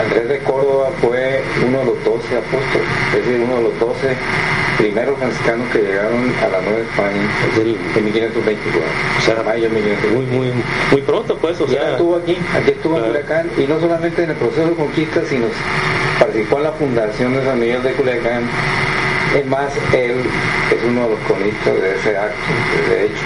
Andrés 0.02 0.28
de 0.28 0.38
Córdoba 0.40 0.90
fue 1.00 1.40
uno 1.68 1.78
de 1.78 1.84
los 1.84 2.04
doce 2.04 2.36
apóstoles, 2.36 2.88
es 3.16 3.24
decir, 3.24 3.40
uno 3.40 3.56
de 3.56 3.62
los 3.62 3.78
doce 3.78 4.16
primeros 4.78 5.18
franciscanos 5.18 5.68
que 5.72 5.78
llegaron 5.80 6.32
a 6.42 6.48
la 6.48 6.60
Nueva 6.60 6.80
España 6.80 7.22
Del- 7.56 7.76
en 7.96 8.04
1524, 8.04 8.80
o 9.18 9.20
sea, 9.20 9.42
mayo 9.44 9.62
de 9.62 9.68
1524. 9.70 10.10
muy, 10.10 10.26
muy, 10.26 10.62
muy 10.90 11.00
pronto, 11.02 11.36
pues, 11.38 11.60
o 11.60 11.66
Ya 11.66 11.80
sea, 11.80 11.90
estuvo 11.92 12.16
aquí, 12.16 12.36
aquí 12.54 12.70
estuvo 12.72 12.98
en. 12.98 13.04
Culiacán, 13.04 13.50
y 13.56 13.62
no 13.66 13.80
solamente 13.80 14.22
en 14.24 14.30
el 14.30 14.36
proceso 14.36 14.68
de 14.68 14.74
conquista, 14.74 15.20
sino 15.28 15.46
participó 16.18 16.56
en 16.58 16.62
la 16.64 16.72
fundación 16.72 17.34
de 17.34 17.44
San 17.44 17.58
Miguel 17.60 17.82
de 17.82 17.92
Culiacán. 17.92 18.42
Es 19.34 19.46
más, 19.46 19.72
él 19.92 20.14
es 20.70 20.78
uno 20.86 21.02
de 21.02 21.08
los 21.10 21.18
cronistas 21.26 21.74
de 21.74 21.94
ese 21.96 22.16
acto, 22.16 22.34
de 22.88 23.06
hecho, 23.06 23.24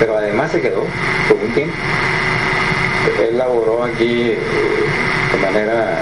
pero 0.00 0.16
además 0.18 0.50
se 0.50 0.60
quedó 0.60 0.84
por 1.28 1.36
un 1.38 1.52
tiempo. 1.54 1.74
Él 3.28 3.38
laboró 3.38 3.84
aquí 3.84 4.30
eh, 4.30 4.38
de 5.32 5.38
manera 5.46 5.98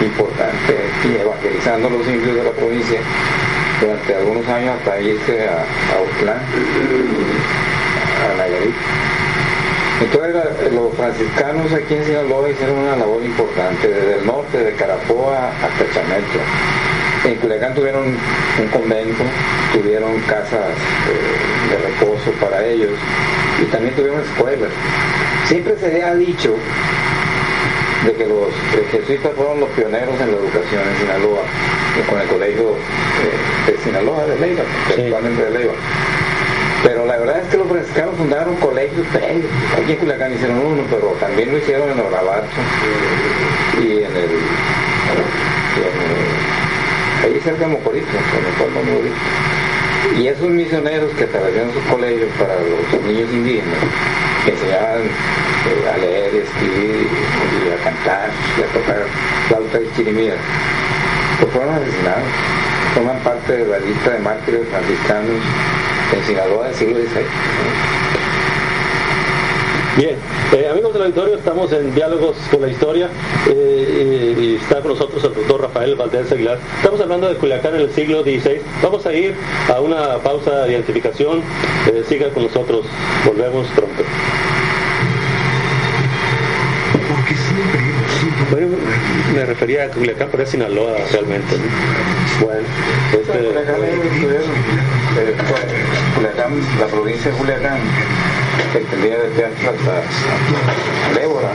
importante 0.00 0.74
y 1.04 1.20
evangelizando 1.20 1.86
a 1.86 1.90
los 1.90 2.06
indios 2.08 2.34
de 2.34 2.42
la 2.44 2.50
provincia 2.50 2.98
durante 3.80 4.14
algunos 4.14 4.46
años 4.48 4.76
hasta 4.78 5.00
irse 5.00 5.48
a, 5.48 5.58
a 5.58 5.98
a 8.24 8.36
Nayarit. 8.38 8.74
Entonces 10.00 10.72
los 10.72 10.92
franciscanos 10.94 11.72
aquí 11.72 11.94
en 11.94 12.04
Sinaloa 12.04 12.50
hicieron 12.50 12.78
una 12.78 12.96
labor 12.96 13.22
importante, 13.22 13.88
desde 13.88 14.18
el 14.18 14.26
norte, 14.26 14.58
de 14.58 14.72
Carapoa 14.72 15.50
hasta 15.62 15.84
Chametla. 15.92 16.42
En 17.24 17.36
Culiacán 17.36 17.74
tuvieron 17.74 18.04
un 18.04 18.68
convento, 18.68 19.22
tuvieron 19.72 20.18
casas 20.22 20.60
eh, 21.08 21.70
de 21.70 21.76
reposo 21.88 22.32
para 22.40 22.64
ellos 22.66 22.90
y 23.62 23.64
también 23.66 23.94
tuvieron 23.94 24.20
escuelas. 24.20 24.70
Siempre 25.46 25.76
se 25.78 26.02
ha 26.02 26.14
dicho 26.14 26.54
de 28.06 28.12
que 28.12 28.26
los 28.26 28.48
jesuitas 28.90 29.32
fueron 29.36 29.60
los 29.60 29.68
pioneros 29.70 30.14
en 30.20 30.30
la 30.32 30.36
educación 30.36 30.82
en 30.88 30.96
Sinaloa, 31.00 31.42
con 32.08 32.20
el 32.20 32.26
colegio 32.28 32.70
eh, 32.70 33.70
de 33.72 33.78
Sinaloa, 33.82 34.24
de 34.26 34.38
Leiva, 34.40 34.62
Sí. 34.94 35.00
actualmente 35.02 35.42
de 35.44 35.50
Leiva. 35.50 35.72
Pero 36.82 37.06
la 37.06 37.16
verdad 37.16 37.40
es 37.40 37.48
que 37.48 37.56
los 37.56 37.66
franciscanos 37.68 38.14
fundaron 38.16 38.54
colegios 38.56 39.06
previos. 39.12 39.50
Aquí 39.82 39.92
en 39.92 39.98
Culiacán 39.98 40.34
hicieron 40.34 40.58
uno, 40.58 40.82
pero 40.90 41.08
también 41.18 41.50
lo 41.50 41.56
hicieron 41.58 41.88
en 41.90 41.98
Orabacho 42.00 42.60
y 43.80 43.86
en 44.04 44.12
el, 44.16 44.30
y 45.72 45.80
en 45.80 45.96
el- 46.04 47.34
ahí 47.34 47.40
cerca 47.42 47.60
de 47.66 47.72
Mocorito, 47.72 48.06
en 48.06 48.44
el 48.44 48.52
pueblo 48.58 48.80
de 48.80 48.86
Mocorito. 48.92 49.16
Y 50.20 50.28
esos 50.28 50.48
misioneros 50.50 51.10
que 51.16 51.24
establecieron 51.24 51.72
sus 51.72 51.82
colegios 51.84 52.28
para 52.38 52.54
los 52.60 53.02
niños 53.06 53.32
indígenas, 53.32 53.78
enseñaban 54.50 55.02
eh, 55.02 55.90
a 55.92 55.96
leer, 55.98 56.34
escribir 56.34 57.08
a 57.72 57.84
cantar 57.84 58.30
y 58.58 58.62
a 58.62 58.66
tocar 58.66 59.06
flauta 59.48 59.80
y 59.80 59.90
chirimía, 59.96 60.34
pues 61.40 61.52
fueron 61.52 61.74
asesinados. 61.74 62.28
Forman 62.94 63.18
parte 63.20 63.56
de 63.56 63.66
la 63.66 63.78
lista 63.78 64.10
de 64.10 64.18
mártires 64.20 64.68
franciscanos 64.68 65.40
en 66.12 66.24
Sinaloa 66.24 66.66
del 66.66 66.74
siglo 66.74 66.98
XVI. 67.00 68.03
Bien, 69.96 70.16
eh, 70.52 70.68
amigos 70.68 70.92
del 70.92 71.02
auditorio, 71.02 71.36
estamos 71.36 71.70
en 71.72 71.94
Diálogos 71.94 72.36
con 72.50 72.60
la 72.62 72.68
Historia 72.68 73.08
eh, 73.48 74.34
y, 74.36 74.40
y 74.42 74.56
está 74.56 74.80
con 74.80 74.88
nosotros 74.88 75.22
el 75.22 75.34
doctor 75.34 75.60
Rafael 75.60 75.94
Valdés 75.94 76.32
Aguilar. 76.32 76.58
Estamos 76.78 77.00
hablando 77.00 77.28
de 77.28 77.36
Culiacán 77.36 77.76
en 77.76 77.82
el 77.82 77.92
siglo 77.92 78.24
XVI. 78.24 78.60
Vamos 78.82 79.06
a 79.06 79.12
ir 79.12 79.36
a 79.72 79.80
una 79.80 80.18
pausa 80.18 80.64
de 80.64 80.72
identificación. 80.72 81.42
Eh, 81.86 82.02
siga 82.08 82.28
con 82.30 82.42
nosotros, 82.42 82.86
volvemos 83.24 83.68
pronto. 83.68 84.02
Porque 87.14 87.34
siempre 87.36 87.80
Bueno, 88.50 88.76
me 89.32 89.44
refería 89.46 89.84
a 89.84 89.88
Culiacán, 89.90 90.28
pero 90.28 90.42
es 90.42 90.48
Sinaloa 90.48 90.96
realmente. 91.12 91.56
¿no? 91.56 92.46
Bueno, 92.46 92.66
este, 93.12 93.38
Culiacán, 93.38 93.76
eh, 93.84 95.36
Culiacán, 96.16 96.60
la 96.80 96.86
provincia 96.86 97.30
de 97.30 97.36
Culiacán, 97.36 97.78
que 98.72 98.78
extendía 98.78 99.18
desde 99.18 99.44
Atlas 99.46 99.74
hasta 99.74 101.20
Débora, 101.20 101.48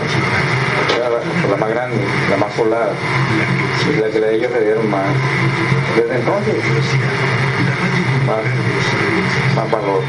la, 1.49 1.57
más 1.57 1.69
grande, 1.69 1.97
la 2.29 2.37
más 2.37 2.53
poblada, 2.53 2.93
y 3.89 3.99
la 3.99 4.09
que 4.09 4.35
ellos 4.35 4.51
le 4.51 4.61
dieron 4.61 4.89
más. 4.89 5.05
Desde 5.95 6.15
entonces, 6.15 6.55
más, 8.25 8.43
más 9.55 9.71
valor. 9.71 10.01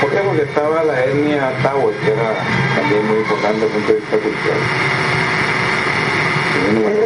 ¿Por 0.00 0.10
qué? 0.10 0.18
Porque 0.18 0.42
estaba 0.42 0.82
la 0.84 1.04
etnia 1.04 1.52
Tahuel, 1.62 1.94
que 2.04 2.10
era 2.10 2.34
también 2.74 3.06
muy 3.06 3.18
importante 3.18 3.60
desde 3.60 3.66
el 3.66 3.72
punto 3.72 3.92
de 3.92 3.98
vista 3.98 4.16
cultural. 4.16 5.11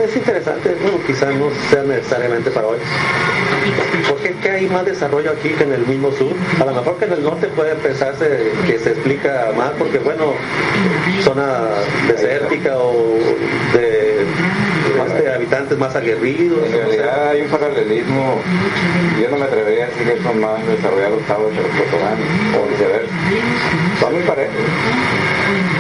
Es 0.05 0.17
interesante, 0.17 0.77
bueno, 0.83 0.99
quizás 1.07 1.35
no 1.35 1.51
sea 1.71 1.83
necesariamente 1.83 2.51
para 2.51 2.69
hoy. 2.69 2.79
Porque 4.09 4.29
es 4.29 4.37
que 4.37 4.51
hay 4.51 4.67
más 4.69 4.85
desarrollo 4.85 5.33
aquí 5.33 5.51
que 5.51 5.65
en 5.65 5.73
el 5.73 5.87
mismo 5.87 6.13
sur. 6.13 6.33
A 6.61 6.65
lo 6.65 6.73
mejor 6.73 6.97
que 6.99 7.07
en 7.07 7.13
el 7.13 7.23
norte 7.25 7.49
puede 7.49 7.75
pensarse 7.75 8.53
que 8.67 8.79
se 8.79 8.91
explica 8.91 9.53
más 9.57 9.71
porque, 9.79 9.99
bueno, 9.99 10.35
zona 11.23 11.65
desértica 12.07 12.77
o 12.77 13.19
de 13.73 14.25
más 14.97 15.15
de 15.15 15.33
habitantes 15.33 15.79
más 15.79 15.95
aguerridos. 15.97 16.59
En 16.67 16.73
realidad 16.73 17.29
hay 17.31 17.43
un 17.43 17.49
paralelismo, 17.49 18.41
yo 19.21 19.29
no 19.31 19.37
me 19.37 19.45
atrevería 19.45 19.85
a 19.85 19.89
decir 19.89 20.07
que 20.07 20.23
son 20.23 20.41
más 20.41 20.67
desarrollados 20.67 21.21
estados 21.21 21.51
que 21.51 21.61
los 21.61 22.63
o 22.63 22.69
viceversa. 22.69 23.13
Son 24.01 24.15
muy 24.15 24.23
parejos. 24.23 24.55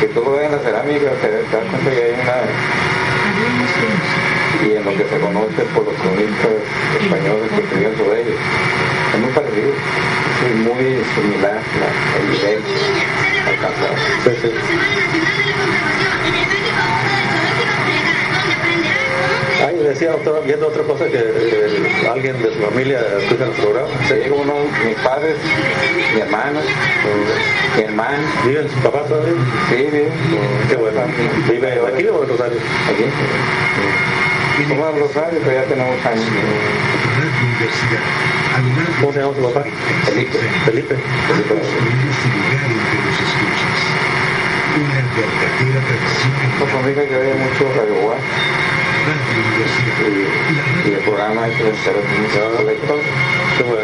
Que 0.00 0.06
tú 0.08 0.22
lo 0.22 0.32
ves 0.32 0.46
en 0.46 0.52
la 0.52 0.58
cerámica, 0.58 1.10
te 1.22 1.30
das 1.30 1.64
cuenta 1.70 1.90
que 1.90 2.02
hay 2.02 2.12
una 2.12 2.95
y 4.64 4.76
en 4.76 4.84
lo 4.84 4.90
que 4.90 5.04
se 5.04 5.20
conoce 5.20 5.62
por 5.74 5.84
los 5.84 5.94
cronistas 5.94 6.52
españoles 7.00 7.50
que 7.54 7.60
escribieron 7.62 7.96
sobre 7.98 8.22
ellos. 8.22 8.38
Es 9.14 9.20
muy 9.20 9.32
parecido, 9.32 9.72
es 10.46 10.56
muy 10.56 10.84
similar 11.14 11.60
la, 11.80 11.88
el 12.18 12.24
nivel 12.30 12.60
alcanzado. 13.46 13.94
Sí, 14.24 14.30
sí. 14.42 14.50
Decía 19.96 20.12
doctor, 20.12 20.42
viendo 20.44 20.68
otra 20.68 20.82
cosa 20.82 21.06
que 21.06 21.16
alguien 22.06 22.42
de 22.42 22.52
su 22.52 22.60
familia 22.60 23.00
escucha 23.18 23.44
el 23.44 23.50
programa. 23.52 23.88
Sí, 24.06 24.14
uno, 24.28 24.52
mis 24.84 24.96
padres, 24.96 25.36
mi 26.14 26.20
hermano, 26.20 26.60
mi 27.76 27.82
hermano. 27.82 28.18
¿Viven 28.44 28.68
sus 28.68 28.78
papás 28.82 29.08
todavía? 29.08 29.32
Sí, 29.70 29.76
viven. 29.76 30.12
Qué 30.68 30.76
bueno. 30.76 31.00
¿Vive 31.48 31.72
aquí 31.72 32.08
o 32.08 32.22
en 32.22 32.28
Rosario? 32.28 32.58
Aquí. 32.90 33.04
Somos 34.68 34.94
en 34.94 35.00
Rosario, 35.00 35.40
pero 35.42 35.56
ya 35.56 35.64
tenemos 35.64 36.04
años. 36.04 36.24
¿Cómo 39.00 39.12
se 39.14 39.20
llama 39.20 39.34
su 39.34 39.42
papá? 39.48 39.64
Felipe. 40.04 40.38
Felipe. 40.66 40.94
Felipe. 41.28 41.54
Una 46.60 46.66
familia 46.70 47.08
que 47.08 47.16
ve 47.16 47.34
mucho 47.34 47.64
Radio 47.74 47.94
Guay. 48.02 48.75
Y, 49.06 50.88
el 50.92 50.98
programa 51.00 51.46
es 51.46 51.60
el 51.60 51.76
Serotonina 51.76 52.62
Lector. 52.64 52.98
Qué 53.56 53.62
bueno. 53.62 53.82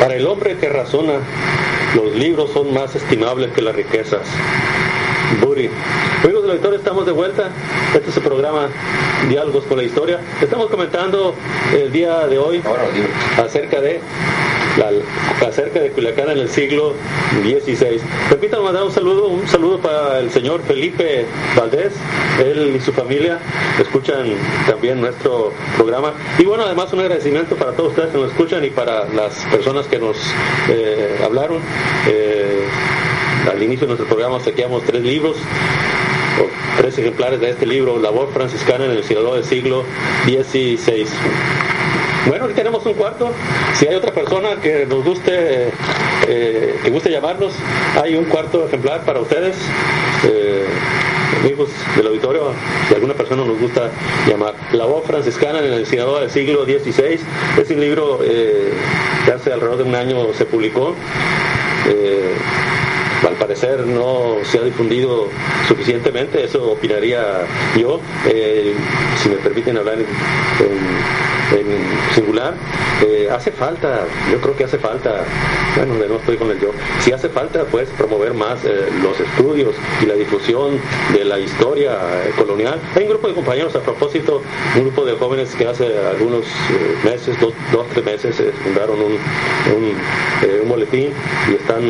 Para 0.00 0.16
el 0.16 0.26
hombre 0.26 0.56
que 0.56 0.68
razona, 0.68 1.20
los 1.94 2.14
libros 2.14 2.50
son 2.52 2.72
más 2.72 2.94
estimables 2.94 3.52
que 3.52 3.62
las 3.62 3.74
riquezas. 3.74 4.20
Buri. 5.40 5.70
Amigos 6.22 6.42
del 6.42 6.52
lector, 6.52 6.74
estamos 6.74 7.06
de 7.06 7.12
vuelta. 7.12 7.50
Este 7.94 8.10
es 8.10 8.16
el 8.16 8.22
programa 8.22 8.68
Diálogos 9.28 9.64
con 9.64 9.78
la 9.78 9.84
Historia. 9.84 10.20
Estamos 10.40 10.70
comentando 10.70 11.34
el 11.74 11.90
día 11.92 12.26
de 12.26 12.38
hoy 12.38 12.62
acerca 13.36 13.80
de 13.80 14.00
acerca 15.46 15.80
de 15.80 15.90
Culiacán 15.90 16.30
en 16.30 16.38
el 16.38 16.48
siglo 16.48 16.94
XVI. 17.42 18.00
Repito, 18.30 18.62
mandar 18.62 18.84
un 18.84 18.92
saludo, 18.92 19.28
un 19.28 19.46
saludo 19.46 19.78
para 19.78 20.20
el 20.20 20.30
señor 20.30 20.62
Felipe 20.62 21.26
Valdés, 21.56 21.92
él 22.40 22.74
y 22.76 22.80
su 22.80 22.92
familia 22.92 23.38
escuchan 23.78 24.26
también 24.66 25.00
nuestro 25.00 25.52
programa. 25.76 26.14
Y 26.38 26.44
bueno, 26.44 26.64
además 26.64 26.92
un 26.92 27.00
agradecimiento 27.00 27.56
para 27.56 27.72
todos 27.72 27.90
ustedes 27.90 28.10
que 28.10 28.18
nos 28.18 28.30
escuchan 28.30 28.64
y 28.64 28.70
para 28.70 29.08
las 29.08 29.34
personas 29.46 29.86
que 29.86 29.98
nos 29.98 30.16
eh, 30.68 31.20
hablaron. 31.22 31.58
Eh, 32.08 32.66
al 33.50 33.62
inicio 33.62 33.86
de 33.86 33.94
nuestro 33.94 34.06
programa 34.06 34.38
saqueamos 34.40 34.84
tres 34.84 35.02
libros, 35.02 35.36
tres 36.78 36.96
ejemplares 36.98 37.40
de 37.40 37.50
este 37.50 37.66
libro, 37.66 37.98
Labor 37.98 38.32
Franciscana 38.32 38.84
en 38.84 38.92
el 38.92 39.04
Ciudadano 39.04 39.34
del 39.34 39.44
siglo 39.44 39.84
XVI. 40.24 41.06
Bueno, 42.26 42.44
aquí 42.44 42.54
tenemos 42.54 42.84
un 42.86 42.94
cuarto. 42.94 43.32
Si 43.74 43.86
hay 43.86 43.94
otra 43.94 44.12
persona 44.12 44.56
que 44.62 44.86
nos 44.86 45.04
guste, 45.04 45.70
eh, 46.28 46.78
que 46.82 46.90
guste 46.90 47.10
llamarnos, 47.10 47.52
hay 48.00 48.14
un 48.14 48.26
cuarto 48.26 48.66
ejemplar 48.66 49.04
para 49.04 49.20
ustedes. 49.20 49.56
Eh, 50.24 50.64
amigos 51.40 51.70
del 51.96 52.06
auditorio, 52.06 52.52
si 52.86 52.94
alguna 52.94 53.14
persona 53.14 53.44
nos 53.44 53.58
gusta 53.58 53.90
llamar. 54.28 54.54
La 54.72 54.84
voz 54.84 55.04
franciscana 55.04 55.58
en 55.58 55.72
el 55.72 55.86
Senado 55.86 56.20
del 56.20 56.30
siglo 56.30 56.64
XVI. 56.64 57.18
Es 57.60 57.70
un 57.70 57.80
libro 57.80 58.20
eh, 58.22 58.72
que 59.24 59.32
hace 59.32 59.52
alrededor 59.52 59.78
de 59.78 59.84
un 59.84 59.94
año 59.96 60.32
se 60.34 60.44
publicó. 60.44 60.94
Parecer 63.42 63.84
no 63.84 64.36
se 64.44 64.58
ha 64.58 64.62
difundido 64.62 65.26
suficientemente, 65.66 66.44
eso 66.44 66.70
opinaría 66.70 67.40
yo, 67.76 67.98
eh, 68.24 68.72
si 69.20 69.30
me 69.30 69.34
permiten 69.34 69.76
hablar 69.78 69.96
en, 69.98 70.06
singular, 72.14 72.54
eh, 73.04 73.28
hace 73.30 73.50
falta, 73.50 74.04
yo 74.30 74.40
creo 74.40 74.56
que 74.56 74.64
hace 74.64 74.78
falta, 74.78 75.24
bueno, 75.76 75.94
de 75.96 76.08
no 76.08 76.16
estoy 76.16 76.36
con 76.36 76.50
el 76.50 76.60
yo, 76.60 76.70
si 77.00 77.12
hace 77.12 77.28
falta 77.28 77.64
pues 77.64 77.88
promover 77.90 78.32
más 78.32 78.64
eh, 78.64 78.86
los 79.02 79.18
estudios 79.18 79.74
y 80.00 80.06
la 80.06 80.14
difusión 80.14 80.78
de 81.12 81.24
la 81.24 81.38
historia 81.40 81.98
colonial. 82.38 82.78
Hay 82.94 83.02
un 83.02 83.08
grupo 83.10 83.28
de 83.28 83.34
compañeros 83.34 83.74
a 83.74 83.80
propósito, 83.80 84.40
un 84.76 84.82
grupo 84.82 85.04
de 85.04 85.16
jóvenes 85.16 85.54
que 85.54 85.66
hace 85.66 85.86
algunos 86.08 86.44
meses, 87.04 87.38
dos, 87.40 87.52
dos, 87.72 87.86
tres 87.92 88.04
meses, 88.04 88.42
fundaron 88.62 88.98
un, 89.00 89.18
un 90.62 90.68
boletín 90.68 91.12
y 91.50 91.54
están 91.54 91.82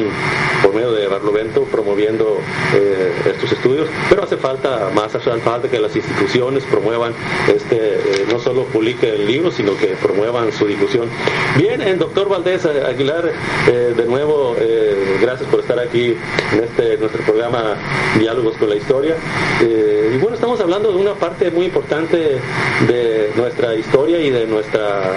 por 0.62 0.74
medio 0.74 0.92
de 0.92 1.08
Barlovento 1.08 1.41
promoviendo 1.50 2.38
eh, 2.74 3.12
estos 3.26 3.52
estudios, 3.52 3.88
pero 4.08 4.24
hace 4.24 4.36
falta 4.36 4.90
más, 4.94 5.14
hace 5.14 5.30
falta 5.40 5.68
que 5.68 5.78
las 5.78 5.94
instituciones 5.94 6.64
promuevan 6.64 7.12
este, 7.48 7.76
eh, 7.76 8.26
no 8.30 8.38
solo 8.38 8.64
publiquen 8.64 9.26
libros, 9.26 9.54
sino 9.54 9.76
que 9.76 9.88
promuevan 10.02 10.52
su 10.52 10.66
difusión. 10.66 11.08
Bien, 11.56 11.82
el 11.82 11.98
doctor 11.98 12.28
Valdés 12.28 12.64
Aguilar, 12.66 13.30
eh, 13.68 13.94
de 13.96 14.04
nuevo, 14.04 14.56
eh, 14.58 15.18
gracias 15.20 15.48
por 15.48 15.60
estar 15.60 15.78
aquí 15.78 16.16
en 16.52 16.64
este 16.64 16.96
nuestro 16.98 17.22
programa 17.22 17.76
Diálogos 18.18 18.56
con 18.56 18.68
la 18.68 18.76
Historia. 18.76 19.16
Eh, 19.62 20.12
y 20.14 20.18
bueno, 20.18 20.34
estamos 20.34 20.60
hablando 20.60 20.92
de 20.92 20.98
una 20.98 21.14
parte 21.14 21.50
muy 21.50 21.66
importante 21.66 22.38
de 22.86 23.30
nuestra 23.36 23.74
historia 23.74 24.20
y 24.20 24.30
de 24.30 24.46
nuestra 24.46 25.12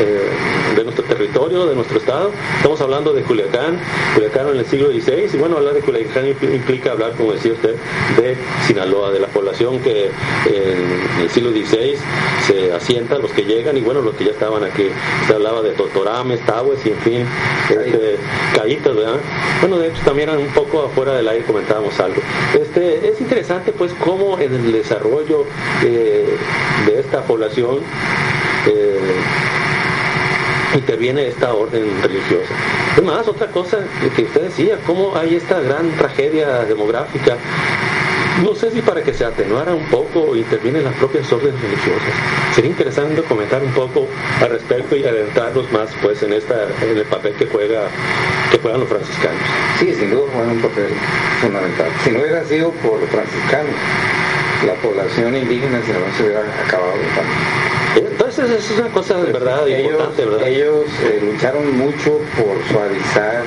eh, 0.00 0.30
de 0.76 0.84
nuestro 0.84 1.04
territorio, 1.04 1.66
de 1.66 1.74
nuestro 1.74 1.98
estado. 1.98 2.30
Estamos 2.56 2.80
hablando 2.80 3.12
de 3.12 3.22
Culiacán, 3.22 3.78
Culiacán 4.14 4.48
en 4.48 4.58
el 4.58 4.66
siglo 4.66 4.90
XVI, 4.90 5.28
y 5.32 5.36
bueno, 5.36 5.49
hablar 5.56 5.74
de 5.74 5.80
Culiacán 5.80 6.26
implica 6.28 6.92
hablar, 6.92 7.12
como 7.16 7.32
decía 7.32 7.52
usted, 7.52 7.76
de 8.16 8.36
Sinaloa, 8.66 9.10
de 9.10 9.20
la 9.20 9.28
población 9.28 9.80
que 9.80 10.06
en 10.46 11.22
el 11.22 11.30
siglo 11.30 11.50
XVI 11.50 11.96
se 12.46 12.72
asienta, 12.72 13.18
los 13.18 13.30
que 13.32 13.42
llegan 13.42 13.76
y 13.76 13.80
bueno, 13.80 14.00
los 14.00 14.14
que 14.14 14.24
ya 14.24 14.32
estaban 14.32 14.64
aquí. 14.64 14.88
Se 15.26 15.34
hablaba 15.34 15.62
de 15.62 15.70
Totorames, 15.72 16.40
Tahues 16.46 16.84
y 16.86 16.90
en 16.90 16.98
fin, 16.98 17.26
este, 17.68 18.18
¿verdad? 18.88 19.20
Bueno, 19.60 19.78
de 19.78 19.88
hecho 19.88 20.02
también 20.04 20.30
un 20.30 20.46
poco 20.48 20.82
afuera 20.82 21.14
del 21.14 21.28
aire 21.28 21.44
comentábamos 21.44 21.98
algo. 22.00 22.20
Este, 22.54 23.08
es 23.08 23.20
interesante 23.20 23.72
pues 23.72 23.92
cómo 24.04 24.38
en 24.38 24.54
el 24.54 24.72
desarrollo 24.72 25.44
eh, 25.84 26.36
de 26.86 27.00
esta 27.00 27.22
población 27.22 27.80
eh, 28.66 28.98
interviene 30.74 31.28
esta 31.28 31.54
orden 31.54 31.84
religiosa. 32.02 32.54
Es 32.96 33.28
otra 33.28 33.46
cosa 33.48 33.78
que 34.16 34.22
usted 34.22 34.42
decía, 34.42 34.78
cómo 34.86 35.16
hay 35.16 35.36
esta 35.36 35.60
gran 35.60 35.90
tragedia 35.92 36.64
demográfica. 36.64 37.36
No 38.42 38.54
sé 38.54 38.70
si 38.70 38.80
para 38.80 39.02
que 39.02 39.12
se 39.12 39.24
atenuara 39.24 39.74
un 39.74 39.84
poco 39.86 40.34
intervienen 40.34 40.84
las 40.84 40.94
propias 40.94 41.30
órdenes 41.32 41.60
religiosas. 41.60 42.14
Sería 42.54 42.70
interesante 42.70 43.22
comentar 43.22 43.62
un 43.62 43.72
poco 43.72 44.06
al 44.40 44.50
respecto 44.50 44.96
y 44.96 45.04
adentrarnos 45.04 45.70
más 45.72 45.90
pues 46.00 46.22
en 46.22 46.32
esta 46.32 46.68
en 46.82 46.96
el 46.96 47.04
papel 47.04 47.34
que 47.34 47.46
juega 47.46 47.88
que 48.50 48.58
juegan 48.58 48.80
los 48.80 48.88
franciscanos. 48.88 49.42
Sí, 49.78 49.94
sin 49.94 50.10
duda 50.10 50.22
juegan 50.32 50.50
un 50.52 50.62
papel 50.62 50.88
fundamental. 51.40 51.88
Si 52.02 52.10
no 52.10 52.20
hubiera 52.20 52.44
sido 52.44 52.70
por 52.70 53.00
los 53.00 53.10
franciscanos, 53.10 53.74
la 54.66 54.74
población 54.74 55.36
indígena 55.36 55.78
en 55.78 55.84
Sinaloa 55.84 56.08
se 56.16 56.22
hubiera 56.24 56.40
acabado. 56.40 56.92
Entonces 57.96 58.50
es 58.50 58.78
una 58.78 58.88
cosa 58.88 59.16
de 59.22 59.32
verdad 59.32 59.68
ellos, 59.68 59.92
importante, 59.92 60.24
¿verdad? 60.24 60.48
Ellos 60.48 60.86
eh, 61.02 61.20
lucharon 61.22 61.78
mucho 61.78 62.20
por 62.36 62.56
suavizar 62.70 63.42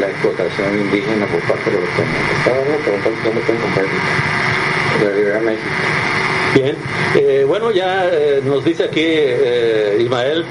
la 0.00 0.06
explotación 0.06 0.78
indígena 0.78 1.26
por 1.26 1.40
parte 1.40 1.70
de 1.70 1.80
los 1.80 1.88
españoles. 1.88 2.30
Estaba 2.38 2.56
preguntando 2.82 3.20
cómo 3.24 3.40
pueden 3.40 3.62
comprar 3.62 3.86
de 5.00 5.40
México. 5.40 6.23
Bien, 6.54 6.76
eh, 7.16 7.44
bueno, 7.48 7.72
ya 7.72 8.08
eh, 8.08 8.40
nos 8.44 8.64
dice 8.64 8.84
aquí 8.84 9.02
eh, 9.02 9.98
Ismael 10.00 10.44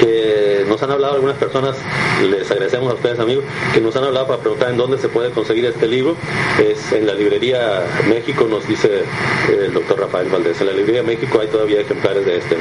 que 0.00 0.64
nos 0.66 0.82
han 0.82 0.90
hablado 0.90 1.16
algunas 1.16 1.36
personas, 1.36 1.76
les 2.22 2.50
agradecemos 2.50 2.90
a 2.90 2.94
ustedes 2.94 3.18
amigos, 3.18 3.44
que 3.74 3.80
nos 3.82 3.94
han 3.94 4.04
hablado 4.04 4.26
para 4.26 4.40
preguntar 4.40 4.70
en 4.70 4.78
dónde 4.78 4.96
se 4.96 5.10
puede 5.10 5.30
conseguir 5.32 5.66
este 5.66 5.86
libro. 5.86 6.16
Es 6.58 6.92
en 6.92 7.06
la 7.06 7.12
librería 7.12 7.82
México, 8.08 8.46
nos 8.48 8.66
dice 8.66 9.02
el 9.50 9.74
doctor 9.74 10.00
Rafael 10.00 10.28
Valdés. 10.30 10.58
En 10.62 10.68
la 10.68 10.72
librería 10.72 11.02
México 11.02 11.38
hay 11.38 11.48
todavía 11.48 11.80
ejemplares 11.80 12.24
de 12.24 12.38
este. 12.38 12.56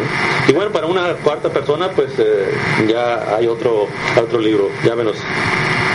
Y 0.49 0.51
bueno, 0.51 0.73
para 0.73 0.85
una 0.87 1.13
cuarta 1.13 1.49
persona, 1.49 1.89
pues 1.89 2.09
ya 2.89 3.37
hay 3.37 3.47
otro, 3.47 3.87
otro 4.21 4.39
libro. 4.39 4.69
Llámenos 4.83 5.15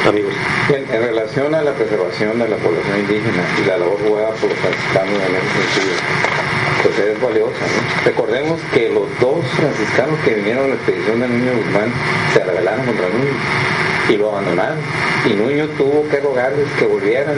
amigos. 0.09 0.33
En, 0.70 0.90
en, 0.90 1.03
relación 1.03 1.55
a 1.55 1.61
la 1.61 1.72
preservación 1.72 2.38
de 2.38 2.48
la 2.48 2.57
población 2.57 3.01
indígena 3.01 3.44
y 3.62 3.66
la 3.66 3.77
labor 3.77 3.98
jugada 4.03 4.31
por 4.31 4.48
los 4.48 4.59
franciscanos 4.59 5.18
pues 6.83 6.99
es 6.99 7.21
valiosa. 7.21 7.64
Recordemos 8.05 8.61
que 8.73 8.88
los 8.91 9.07
dos 9.21 9.45
franciscanos 9.57 10.19
que 10.25 10.35
vinieron 10.35 10.64
a 10.64 10.69
la 10.69 10.75
expedición 10.75 11.21
de 11.21 11.29
Nuño 11.29 11.53
Guzmán 11.57 11.93
se 12.33 12.45
rebelaron 12.45 12.87
contra 12.87 13.09
Nuño 13.09 13.33
y 14.09 14.17
lo 14.17 14.31
abandonaron. 14.31 14.79
Y 15.27 15.35
Nuño 15.35 15.67
tuvo 15.77 16.09
que 16.09 16.21
rogarles 16.21 16.67
que 16.79 16.87
volvieran 16.87 17.37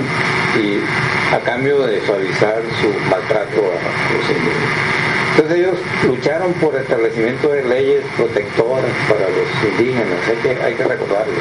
y 0.58 1.34
a 1.34 1.38
cambio 1.40 1.86
de 1.86 2.04
suavizar 2.04 2.62
su 2.80 2.88
maltrato 3.08 3.60
a 3.60 4.14
los 4.14 4.30
indígenas. 4.30 4.90
Entonces 5.30 5.58
ellos 5.58 5.78
lucharon 6.06 6.52
por 6.54 6.74
el 6.74 6.82
establecimiento 6.82 7.48
de 7.50 7.62
leyes 7.64 8.04
protectoras 8.16 8.90
para 9.08 9.28
los 9.30 9.72
indígenas, 9.72 10.18
hay 10.28 10.36
que, 10.36 10.62
hay 10.62 10.74
que 10.74 10.84
recordarlo, 10.84 11.32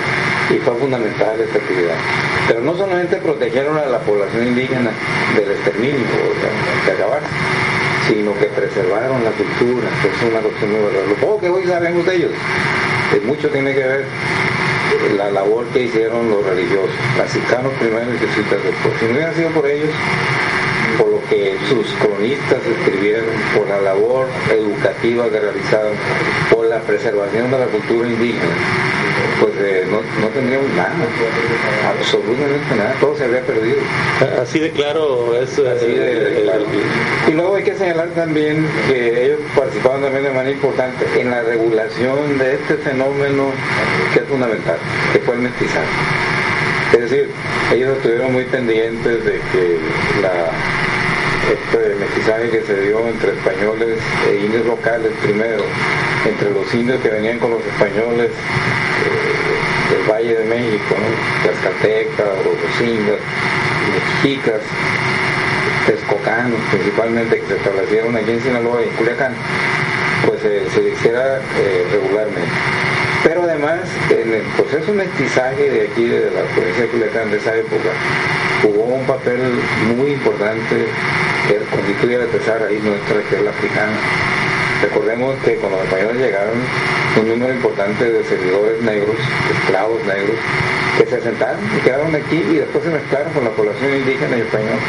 y 0.50 0.58
fue 0.60 0.76
fundamental 0.76 1.42
esta 1.42 1.58
actividad. 1.58 1.96
Pero 2.48 2.62
no 2.62 2.78
solamente 2.78 3.18
protegieron 3.18 3.78
a 3.78 3.88
la 3.88 4.00
población 4.00 4.48
indígena 4.48 4.92
del 5.36 5.52
exterminio, 5.52 6.06
de, 6.86 6.92
acabar, 6.92 7.22
sino 8.10 8.34
que 8.34 8.46
preservaron 8.48 9.24
la 9.24 9.32
cultura, 9.32 9.88
que 10.02 10.08
es 10.10 10.32
una 10.32 10.42
cuestión 10.42 10.72
muy. 10.72 10.80
Lo 11.10 11.16
poco 11.16 11.40
que 11.40 11.50
hoy 11.50 11.66
sabemos 11.66 12.06
de 12.06 12.16
ellos, 12.16 12.32
mucho 13.26 13.50
tiene 13.50 13.74
que 13.74 13.84
ver 13.84 14.06
la 15.16 15.30
labor 15.30 15.66
que 15.68 15.84
hicieron 15.84 16.30
los 16.30 16.44
religiosos, 16.44 16.90
franciscanos 17.16 17.72
primero 17.80 18.08
y 18.14 18.18
jesuitas 18.18 18.64
después. 18.64 18.94
Si 19.00 19.06
no 19.06 19.12
hubiera 19.12 19.34
sido 19.34 19.50
por 19.52 19.68
ellos, 19.68 19.90
por 20.98 21.08
lo 21.08 21.24
que 21.30 21.56
sus 21.70 21.86
cronistas 21.94 22.60
escribieron, 22.66 23.30
por 23.56 23.68
la 23.68 23.80
labor 23.82 24.28
educativa 24.52 25.30
que 25.30 25.40
realizaron, 25.40 25.94
por 26.50 26.66
la 26.66 26.80
preservación 26.82 27.52
de 27.52 27.60
la 27.60 27.66
cultura 27.68 28.08
indígena, 28.08 28.56
pues 29.40 29.49
no, 30.22 30.28
tendríamos 30.28 30.70
nada, 30.72 30.94
absolutamente 31.98 32.76
nada, 32.76 32.94
todo 33.00 33.16
se 33.16 33.26
habría 33.26 33.42
perdido. 33.42 33.78
Así 34.42 34.60
de 34.60 34.72
claro 34.72 35.36
es. 35.36 35.58
Así 35.60 35.88
de, 35.88 36.42
claro. 36.44 36.66
Y 37.28 37.32
luego 37.32 37.56
hay 37.56 37.64
que 37.64 37.76
señalar 37.76 38.10
también 38.10 38.66
que 38.88 39.26
ellos 39.26 39.40
participaron 39.56 40.02
también 40.02 40.24
de 40.24 40.32
manera 40.32 40.52
importante 40.52 41.06
en 41.20 41.32
la 41.32 41.42
regulación 41.42 42.38
de 42.38 42.56
este 42.56 42.76
fenómeno 42.78 43.52
que 44.14 44.20
es 44.20 44.26
fundamental, 44.26 44.78
que 45.14 45.20
fue 45.20 45.36
el 45.36 45.42
mestizaje. 45.42 45.88
Es 46.94 47.00
decir, 47.02 47.30
ellos 47.74 47.98
estuvieron 47.98 48.34
muy 48.34 48.46
pendientes 48.46 49.24
de 49.24 49.40
que 49.52 49.78
la 50.22 50.52
este 51.50 51.96
mestizaje 51.96 52.50
que 52.50 52.62
se 52.62 52.82
dio 52.82 53.08
entre 53.08 53.32
españoles 53.32 53.98
e 54.30 54.46
indios 54.46 54.66
locales 54.66 55.12
primero, 55.24 55.64
entre 56.28 56.52
los 56.52 56.72
indios 56.74 57.02
que 57.02 57.10
venían 57.10 57.40
con 57.40 57.52
los 57.52 57.66
españoles 57.66 58.30
eh, 58.30 59.29
del 59.90 60.10
Valle 60.10 60.36
de 60.36 60.46
México, 60.46 60.96
¿no? 60.96 61.44
Tlaxcaltecas, 61.44 62.28
los 62.46 62.82
indios, 62.82 63.20
mexicas, 63.94 64.62
texcocanos 65.86 66.60
principalmente, 66.72 67.40
que 67.40 67.48
se 67.48 67.56
establecieron 67.56 68.16
aquí 68.16 68.32
en 68.32 68.42
Sinaloa 68.42 68.82
y 68.82 68.90
en 68.90 68.96
Culiacán, 68.96 69.34
pues 70.26 70.40
eh, 70.44 70.68
se 70.74 70.90
hiciera 70.90 71.38
eh, 71.38 71.88
regularmente. 71.92 72.52
Pero 73.24 73.44
además, 73.44 73.80
en 74.10 74.34
el 74.34 74.42
proceso 74.56 74.92
de 74.92 75.06
mestizaje 75.06 75.70
de 75.70 75.88
aquí, 75.88 76.06
de 76.06 76.32
la 76.32 76.42
provincia 76.56 76.84
de 76.84 76.90
Culiacán 76.90 77.32
de 77.32 77.38
esa 77.38 77.56
época, 77.56 77.90
jugó 78.62 78.84
un 78.84 79.06
papel 79.06 79.40
muy 79.98 80.12
importante 80.12 80.86
que 81.48 81.58
constituye 81.76 82.18
la 82.18 82.26
tercera 82.26 82.60
raíz 82.60 82.84
nuestra, 82.84 83.22
que 83.30 83.36
es 83.36 83.42
la 83.42 83.50
africana. 83.50 83.98
Recordemos 84.82 85.36
que 85.44 85.56
cuando 85.56 85.78
los 85.78 85.88
españoles 85.88 86.22
llegaron, 86.22 86.56
un 87.20 87.28
número 87.28 87.54
importante 87.54 88.12
de 88.12 88.24
servidores 88.24 88.82
negros, 88.82 89.16
esclavos 89.62 90.02
negros, 90.06 90.38
que 90.98 91.06
se 91.06 91.16
asentaron 91.18 91.60
y 91.78 91.82
quedaron 91.82 92.16
aquí 92.16 92.36
y 92.36 92.56
después 92.56 92.84
se 92.84 92.90
mezclaron 92.90 93.34
con 93.34 93.44
la 93.44 93.52
población 93.52 93.96
indígena 93.96 94.38
y 94.38 94.42
española. 94.42 94.80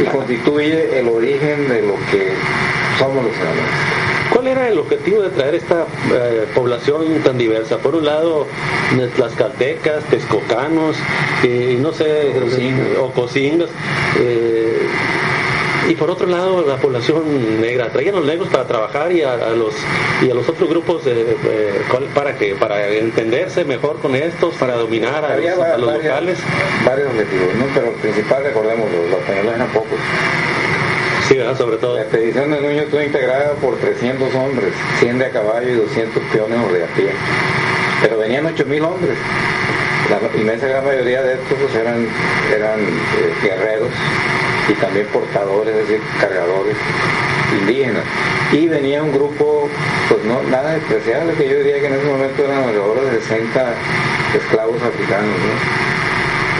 Y 0.00 0.04
constituye 0.04 0.98
el 0.98 1.08
origen 1.08 1.68
de 1.68 1.82
lo 1.82 1.94
que 2.10 2.32
somos 2.98 3.24
los 3.24 3.32
ciudadanos. 3.34 4.06
¿Cuál 4.32 4.48
era 4.48 4.68
el 4.68 4.78
objetivo 4.78 5.22
de 5.22 5.30
traer 5.30 5.54
esta 5.54 5.86
eh, 6.12 6.46
población 6.54 7.04
tan 7.24 7.38
diversa? 7.38 7.78
Por 7.78 7.94
un 7.94 8.04
lado, 8.04 8.46
las 9.18 9.32
caltecas, 9.32 10.04
texcocanos, 10.04 10.96
y 11.42 11.76
no 11.80 11.92
sé, 11.92 12.32
ocosingas, 12.98 13.70
eh, 14.18 14.86
y 15.88 15.94
por 15.94 16.10
otro 16.10 16.26
lado 16.26 16.64
la 16.66 16.76
población 16.76 17.60
negra 17.60 17.88
traían 17.90 18.16
los 18.16 18.24
negros 18.24 18.48
para 18.48 18.64
trabajar 18.64 19.12
y 19.12 19.22
a, 19.22 19.36
los 19.50 19.74
y 20.22 20.30
a 20.30 20.34
los 20.34 20.48
otros 20.48 20.68
grupos 20.68 21.02
eh, 21.06 21.36
para 22.14 22.36
que 22.36 22.54
para 22.54 22.88
entenderse 22.88 23.64
mejor 23.64 23.98
con 24.00 24.16
estos 24.16 24.54
para 24.54 24.74
dominar 24.74 25.24
a, 25.24 25.36
los, 25.36 25.80
locales 25.80 26.38
varios 26.84 27.08
objetivos 27.08 27.54
no 27.54 27.66
pero 27.74 27.88
el 27.88 27.94
principal 27.94 28.42
recordemos 28.42 28.90
los 28.90 29.20
españoles 29.20 29.54
eran 29.54 29.68
pocos 29.68 29.98
Sí, 31.28 31.36
sobre 31.58 31.78
todo. 31.78 31.96
La 31.96 32.02
expedición 32.02 32.52
de 32.52 32.60
Nuño 32.60 32.82
estuvo 32.82 33.02
integrada 33.02 33.54
por 33.54 33.76
300 33.78 34.32
hombres, 34.36 34.72
100 35.00 35.18
de 35.18 35.24
a 35.26 35.30
caballo 35.32 35.68
y 35.68 35.74
200 35.74 36.22
peones 36.32 36.56
o 36.56 36.72
de 36.72 36.84
a 36.84 36.86
pie. 36.86 37.08
Pero 38.00 38.18
venían 38.18 38.44
8.000 38.44 38.84
hombres. 38.84 39.18
La 40.08 40.40
inmensa 40.40 40.68
gran 40.68 40.84
mayoría 40.84 41.22
de 41.22 41.32
estos 41.32 41.58
pues, 41.58 41.74
eran, 41.74 42.06
eran 42.54 42.78
eh, 42.78 43.34
guerreros 43.42 43.90
y 44.68 44.72
también 44.74 45.06
portadores, 45.08 45.74
es 45.74 45.88
decir, 45.88 46.00
cargadores 46.20 46.76
indígenas. 47.60 48.02
Y 48.52 48.68
venía 48.68 49.02
un 49.02 49.12
grupo, 49.12 49.68
pues 50.08 50.24
no, 50.24 50.42
nada 50.44 50.74
despreciable, 50.74 51.34
que 51.34 51.48
yo 51.48 51.56
diría 51.58 51.80
que 51.80 51.86
en 51.86 51.94
ese 51.94 52.06
momento 52.06 52.44
eran 52.44 52.62
alrededor 52.64 53.10
de 53.10 53.20
60 53.20 53.74
esclavos 54.36 54.82
africanos, 54.82 55.34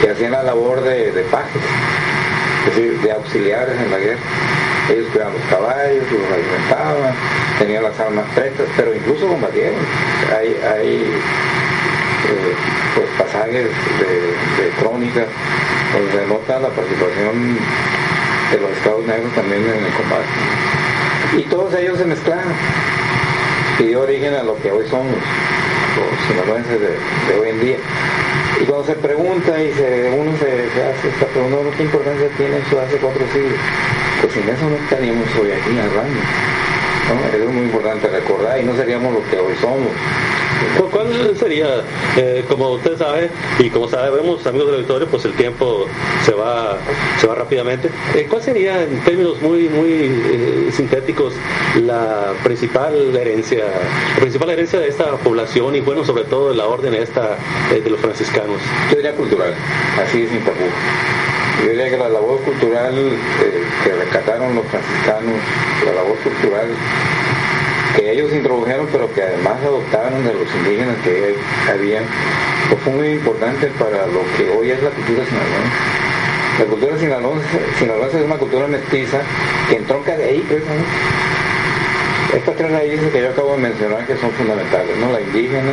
que 0.01 0.09
hacían 0.09 0.31
la 0.31 0.43
labor 0.43 0.81
de, 0.81 1.11
de 1.11 1.23
pajes 1.23 1.61
es 2.67 2.75
decir, 2.75 2.99
de 3.01 3.11
auxiliares 3.11 3.79
en 3.79 3.91
la 3.91 3.97
guerra. 3.97 4.19
Ellos 4.89 5.07
cuidaban 5.11 5.33
los 5.33 5.43
caballos, 5.49 6.03
los 6.11 6.31
alimentaban, 6.31 7.13
tenían 7.59 7.83
las 7.83 7.99
armas 7.99 8.25
prestas, 8.35 8.67
pero 8.75 8.93
incluso 8.95 9.27
combatieron. 9.27 9.79
Hay, 10.37 10.57
hay 10.65 11.13
eh, 12.25 12.53
pues, 12.95 13.07
pasajes 13.17 13.69
de, 13.99 14.63
de 14.63 14.69
crónica 14.79 15.25
donde 15.93 16.11
se 16.11 16.27
nota 16.27 16.59
la 16.59 16.69
participación 16.69 17.57
de 18.51 18.59
los 18.59 18.71
Estados 18.71 19.05
Negros 19.05 19.33
también 19.33 19.61
en 19.61 19.85
el 19.85 19.93
combate. 19.93 20.25
Y 21.37 21.41
todos 21.43 21.73
ellos 21.75 21.97
se 21.97 22.05
mezclaron 22.05 22.53
y 23.79 23.83
dio 23.83 24.01
origen 24.01 24.33
a 24.33 24.43
lo 24.43 24.57
que 24.57 24.71
hoy 24.71 24.87
somos, 24.89 25.05
los 25.05 26.27
sinaloenses 26.27 26.79
de, 26.79 27.39
hoy 27.39 27.49
en 27.49 27.59
día. 27.59 27.77
Y 28.61 28.65
cuando 28.65 28.85
se 28.85 28.95
pregunta 28.95 29.61
y 29.61 29.71
se, 29.73 30.09
uno 30.17 30.31
se, 30.39 30.47
hace 30.81 31.09
esta 31.09 31.25
pregunta, 31.27 31.57
¿qué 31.77 31.83
importancia 31.83 32.27
tiene 32.37 32.57
eso 32.57 32.81
hace 32.81 32.97
cuatro 32.97 33.23
siglos? 33.33 33.59
Pues 34.21 34.33
sin 34.33 34.49
eso 34.49 34.69
no 34.69 34.75
estaríamos 34.77 35.27
hoy 35.35 35.51
aquí 35.51 35.77
hablando. 35.77 36.19
¿no? 37.07 37.37
es 37.37 37.53
muy 37.53 37.63
importante 37.63 38.07
recordar 38.07 38.59
y 38.59 38.63
no 38.63 38.75
seríamos 38.75 39.13
lo 39.13 39.23
que 39.29 39.37
hoy 39.39 39.53
somos. 39.61 39.91
¿Cuál 40.91 41.35
sería, 41.37 41.83
eh, 42.17 42.43
como 42.47 42.71
usted 42.71 42.97
sabe 42.97 43.29
y 43.59 43.69
como 43.69 43.87
sabemos 43.87 44.45
amigos 44.45 44.67
del 44.67 44.75
auditorio, 44.75 45.07
pues 45.07 45.25
el 45.25 45.33
tiempo 45.33 45.85
se 46.25 46.33
va, 46.33 46.77
se 47.19 47.27
va 47.27 47.35
rápidamente. 47.35 47.89
Eh, 48.15 48.27
¿Cuál 48.29 48.41
sería 48.41 48.83
en 48.83 48.99
términos 49.03 49.41
muy, 49.41 49.69
muy 49.69 49.91
eh, 49.91 50.69
sintéticos 50.71 51.33
la 51.81 52.33
principal 52.43 53.15
herencia, 53.15 53.65
la 54.15 54.19
principal 54.19 54.49
herencia 54.49 54.79
de 54.79 54.87
esta 54.87 55.11
población 55.17 55.75
y 55.75 55.81
bueno, 55.81 56.03
sobre 56.03 56.23
todo 56.23 56.53
la 56.53 56.65
orden 56.65 56.93
esta 56.93 57.37
de 57.69 57.89
los 57.89 57.99
franciscanos? 57.99 58.59
Yo 58.89 58.97
diría 58.97 59.13
cultural, 59.13 59.53
así 60.01 60.23
es 60.23 60.29
sin 60.29 60.43
Yo 60.43 61.69
diría 61.69 61.89
que 61.89 61.97
la 61.97 62.09
labor 62.09 62.39
cultural 62.41 62.93
que 63.83 63.93
rescataron 63.93 64.55
los 64.55 64.65
franciscanos, 64.67 65.35
la 65.85 65.93
labor 65.93 66.17
cultural 66.19 66.67
que 67.95 68.11
ellos 68.11 68.31
introdujeron, 68.33 68.87
pero 68.91 69.11
que 69.13 69.23
además 69.23 69.57
adoptaron 69.63 70.23
de 70.25 70.33
los 70.33 70.55
indígenas 70.55 70.95
que 71.03 71.35
habían, 71.71 72.03
pues 72.69 72.81
fue 72.81 72.93
muy 72.93 73.07
importante 73.09 73.67
para 73.79 74.05
lo 74.07 74.21
que 74.35 74.49
hoy 74.49 74.71
es 74.71 74.81
la 74.81 74.89
cultura 74.89 75.25
sinaloense. 75.25 75.97
La 76.59 76.65
cultura 76.65 76.97
sinaloense, 76.97 78.17
es 78.19 78.25
una 78.25 78.37
cultura 78.37 78.67
mestiza 78.67 79.19
que 79.69 79.77
entronca 79.77 80.17
de 80.17 80.23
ahí 80.23 80.45
precisamente. 80.47 80.87
Estas 82.33 82.55
tres 82.55 82.71
raíces 82.71 83.11
que 83.11 83.21
yo 83.21 83.29
acabo 83.29 83.51
de 83.53 83.57
mencionar 83.57 84.05
que 84.05 84.17
son 84.17 84.31
fundamentales, 84.31 84.97
¿no? 84.97 85.11
La 85.11 85.21
indígena, 85.21 85.71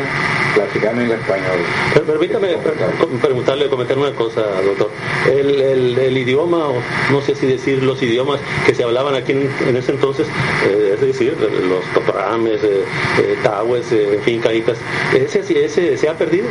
la 0.57 0.65
africana 0.65 1.03
y 1.03 1.07
la 1.09 1.15
española. 1.17 1.63
Pero 1.93 2.07
permítame 2.07 2.49
pre- 2.59 3.19
preguntarle, 3.21 3.69
comentar 3.69 3.99
una 3.99 4.13
cosa, 4.13 4.41
doctor. 4.65 4.91
El, 5.31 5.61
el- 5.61 5.99
el 5.99 6.19
idioma, 6.19 6.69
o 6.69 6.75
no 7.11 7.21
sé 7.23 7.35
si 7.35 7.47
decir 7.47 7.83
los 7.83 8.03
idiomas 8.03 8.41
que 8.67 8.75
se 8.75 8.83
hablaban 8.85 9.15
aquí 9.15 9.33
en, 9.33 9.51
en 9.69 9.77
ese 9.77 9.93
entonces, 9.93 10.27
eh, 10.67 10.93
es 10.95 11.01
decir, 11.01 11.37
los 11.41 11.85
totorames, 11.95 12.63
eh, 12.63 12.85
eh, 13.19 13.37
tahues, 13.43 13.91
eh, 13.93 14.15
en 14.15 14.23
fin, 14.23 14.41
caicas, 14.41 14.79
ese, 15.15 15.65
ese 15.65 15.97
se 15.97 16.09
ha 16.09 16.15
perdido. 16.17 16.47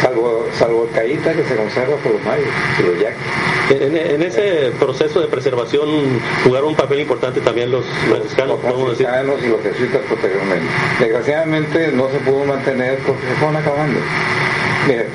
Salvo, 0.00 0.46
salvo 0.58 0.84
el 0.84 0.90
caíta 0.94 1.32
que 1.32 1.42
se 1.44 1.56
conserva 1.56 1.96
por 1.96 2.12
los 2.12 2.22
mayos 2.22 2.48
y 2.78 2.82
los 2.82 3.00
yaquis. 3.00 3.80
En, 3.82 3.96
en 3.96 4.22
ese 4.22 4.70
proceso 4.78 5.20
de 5.20 5.26
preservación 5.26 5.88
jugaron 6.44 6.68
un 6.68 6.76
papel 6.76 7.00
importante 7.00 7.40
también 7.40 7.70
los 7.70 7.84
franciscanos, 8.08 8.60
los 8.62 8.72
decir. 8.72 9.06
franciscanos 9.06 9.42
y 9.42 9.48
los 9.48 9.62
jesuitas 9.62 10.02
posteriormente. 10.08 10.66
Desgraciadamente 11.00 11.92
no 11.92 12.08
se 12.10 12.18
pudo 12.18 12.44
mantener 12.44 12.98
porque 12.98 13.22
se 13.26 13.34
fueron 13.34 13.56
acabando. 13.56 13.98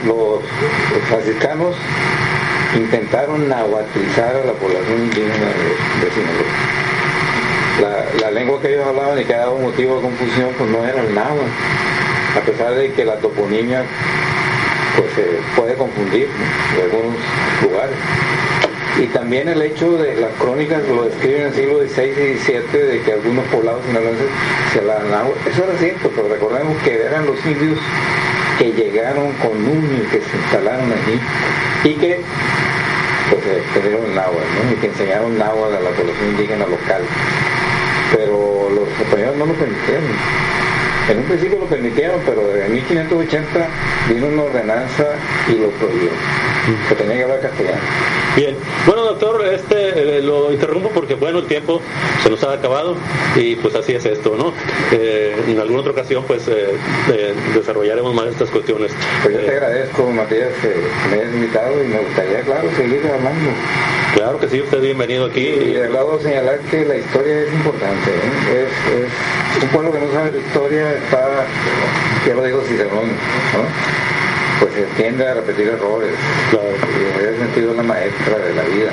Los, 0.05 0.41
los 0.91 1.03
franciscanos 1.07 1.75
intentaron 2.75 3.47
nahuatlizar 3.47 4.35
a 4.35 4.45
la 4.45 4.53
población 4.53 4.97
indígena 5.03 5.33
de, 5.45 6.05
de 6.05 6.11
Sinaloa. 6.11 6.51
La, 7.81 8.25
la 8.25 8.31
lengua 8.31 8.59
que 8.61 8.73
ellos 8.73 8.85
hablaban 8.85 9.19
y 9.19 9.25
que 9.25 9.33
daba 9.33 9.57
motivo 9.59 9.95
de 9.97 10.01
confusión 10.01 10.49
pues 10.57 10.69
no 10.69 10.83
era 10.83 11.01
el 11.01 11.13
náhuatl, 11.15 11.51
a 12.37 12.41
pesar 12.41 12.73
de 12.75 12.91
que 12.93 13.05
la 13.05 13.15
toponimia 13.17 13.83
pues 14.97 15.13
se 15.15 15.59
puede 15.59 15.75
confundir 15.75 16.27
en 16.75 16.81
algunos 16.83 17.15
lugares. 17.63 17.95
Y 18.99 19.07
también 19.07 19.47
el 19.47 19.61
hecho 19.61 19.97
de 19.97 20.15
las 20.15 20.31
crónicas 20.33 20.83
lo 20.87 21.05
describen 21.05 21.41
en 21.41 21.47
el 21.47 21.53
siglo 21.53 21.79
XVI 21.79 22.09
y 22.09 22.37
XVII 22.37 22.81
de 22.83 23.01
que 23.01 23.13
algunos 23.13 23.45
poblados 23.45 23.81
sinaloenses 23.85 24.27
se 24.73 24.79
hablaban 24.79 25.09
náhuatl. 25.09 25.49
Eso 25.49 25.63
era 25.63 25.77
cierto, 25.79 26.11
pero 26.15 26.27
recordemos 26.27 26.77
que 26.83 27.01
eran 27.01 27.25
los 27.25 27.43
indios 27.45 27.79
que 28.59 28.73
llegaron 28.73 29.31
con 29.41 29.51
y 29.57 30.05
que 30.11 30.21
se 30.21 30.37
instalaron 30.37 30.91
allí 30.91 31.19
y 31.83 31.93
que 31.95 32.19
pues 33.31 33.43
extendieron 33.45 34.05
el 34.05 34.15
náhuatl 34.15 34.37
¿no? 34.37 34.71
y 34.71 34.75
que 34.75 34.87
enseñaron 34.87 35.37
náhuatl 35.37 35.75
a 35.75 35.79
la 35.79 35.89
población 35.91 36.29
indígena 36.29 36.67
local. 36.67 37.01
Pero 38.13 38.69
los 38.69 38.87
españoles 38.99 39.35
no 39.37 39.45
lo 39.45 39.53
permitieron. 39.53 40.03
En 41.11 41.17
un 41.17 41.25
principio 41.25 41.59
lo 41.59 41.65
permitieron, 41.65 42.21
pero 42.25 42.47
desde 42.47 42.69
1580 42.69 43.67
vino 44.07 44.27
una 44.27 44.43
ordenanza 44.43 45.07
y 45.49 45.59
lo 45.59 45.69
prohibió, 45.71 46.09
que 46.87 46.95
tenía 46.95 47.17
que 47.17 47.23
hablar 47.23 47.41
castellano. 47.41 47.81
Bien, 48.35 48.55
bueno 48.85 49.03
doctor, 49.03 49.45
este 49.45 50.17
eh, 50.17 50.21
lo 50.21 50.53
interrumpo 50.53 50.89
porque 50.89 51.15
bueno 51.15 51.39
el 51.39 51.47
tiempo 51.47 51.81
se 52.23 52.29
nos 52.29 52.41
ha 52.45 52.53
acabado 52.53 52.95
y 53.35 53.57
pues 53.57 53.75
así 53.75 53.91
es 53.93 54.05
esto, 54.05 54.35
¿no? 54.37 54.53
Eh, 54.93 55.35
en 55.49 55.59
alguna 55.59 55.81
otra 55.81 55.91
ocasión 55.91 56.23
pues 56.25 56.47
eh, 56.47 56.75
eh, 57.11 57.33
desarrollaremos 57.53 58.13
más 58.13 58.27
estas 58.27 58.49
cuestiones. 58.49 58.93
Pues 59.21 59.35
yo 59.35 59.41
te 59.41 59.51
agradezco, 59.51 60.09
Matías, 60.11 60.53
que 60.61 60.73
me 61.09 61.21
hayas 61.21 61.33
invitado 61.33 61.83
y 61.83 61.87
me 61.87 61.99
gustaría, 61.99 62.39
claro, 62.41 62.69
seguir 62.77 63.01
hablando. 63.05 63.49
claro 64.13 64.39
que 64.39 64.47
sí, 64.47 64.61
usted 64.61 64.77
es 64.77 64.83
bienvenido 64.83 65.25
aquí. 65.25 65.41
Y 65.41 65.73
de 65.73 65.89
lado 65.89 66.17
señalar 66.21 66.59
que 66.59 66.85
la 66.85 66.95
historia 66.95 67.41
es 67.41 67.53
importante. 67.53 68.11
Es, 68.49 69.07
es 69.57 69.63
un 69.63 69.69
pueblo 69.69 69.91
que 69.91 69.99
no 69.99 70.11
sabe 70.13 70.31
la 70.31 70.37
historia 70.37 70.93
está, 70.93 71.45
ya 72.25 72.33
lo 72.33 72.43
digo 72.43 72.61
Cicerón, 72.61 73.07
¿no? 73.07 74.40
Pues 74.61 74.73
se 74.73 74.83
tiende 74.95 75.27
a 75.27 75.33
repetir 75.33 75.67
errores. 75.67 76.13
Claro. 76.49 76.69
Y 76.69 77.19
en 77.19 77.29
ese 77.29 77.37
sentido 77.39 77.71
es 77.71 77.77
la 77.77 77.83
maestra 77.83 78.37
de 78.37 78.53
la 78.53 78.63
vida. 78.63 78.91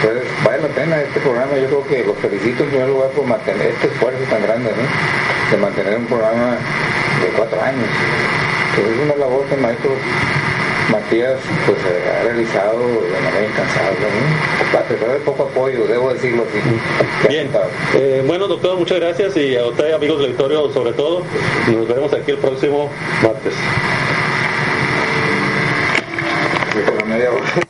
Entonces, 0.00 0.30
vale 0.44 0.62
la 0.62 0.68
pena 0.68 1.02
este 1.02 1.20
programa. 1.20 1.58
Yo 1.58 1.66
creo 1.66 1.86
que 1.86 2.04
los 2.06 2.16
felicito 2.18 2.62
en 2.62 2.70
primer 2.70 2.88
lugar 2.88 3.10
por 3.10 3.26
mantener 3.26 3.66
este 3.66 3.88
esfuerzo 3.88 4.22
tan 4.30 4.42
grande, 4.42 4.70
¿no? 4.70 5.50
De 5.50 5.56
mantener 5.60 5.98
un 5.98 6.06
programa 6.06 6.56
de 7.20 7.28
cuatro 7.36 7.60
años. 7.60 7.88
Es 8.78 9.04
una 9.04 9.16
labor 9.16 9.44
que 9.46 9.56
el 9.56 9.60
maestro 9.60 9.90
Matías 10.90 11.38
pues 11.66 11.78
eh, 11.78 12.02
ha 12.08 12.24
realizado 12.24 12.78
de 12.78 13.20
manera 13.20 13.46
incansable, 13.46 13.98
¿no? 14.00 14.78
A 14.78 14.82
pesar 14.82 15.12
de 15.12 15.18
poco 15.20 15.42
apoyo, 15.42 15.86
debo 15.86 16.12
decirlo 16.14 16.44
así. 16.48 17.28
Bien. 17.28 17.50
Eh, 17.94 18.22
bueno 18.26 18.48
doctor, 18.48 18.78
muchas 18.78 18.98
gracias 18.98 19.36
y 19.36 19.56
a 19.56 19.66
usted 19.66 19.92
amigos 19.92 20.20
del 20.20 20.30
auditorio 20.30 20.72
sobre 20.72 20.92
todo, 20.92 21.22
nos 21.66 21.88
veremos 21.88 22.12
aquí 22.14 22.30
el 22.30 22.38
próximo 22.38 22.88
martes. 23.22 23.54
Sí, 27.18 27.67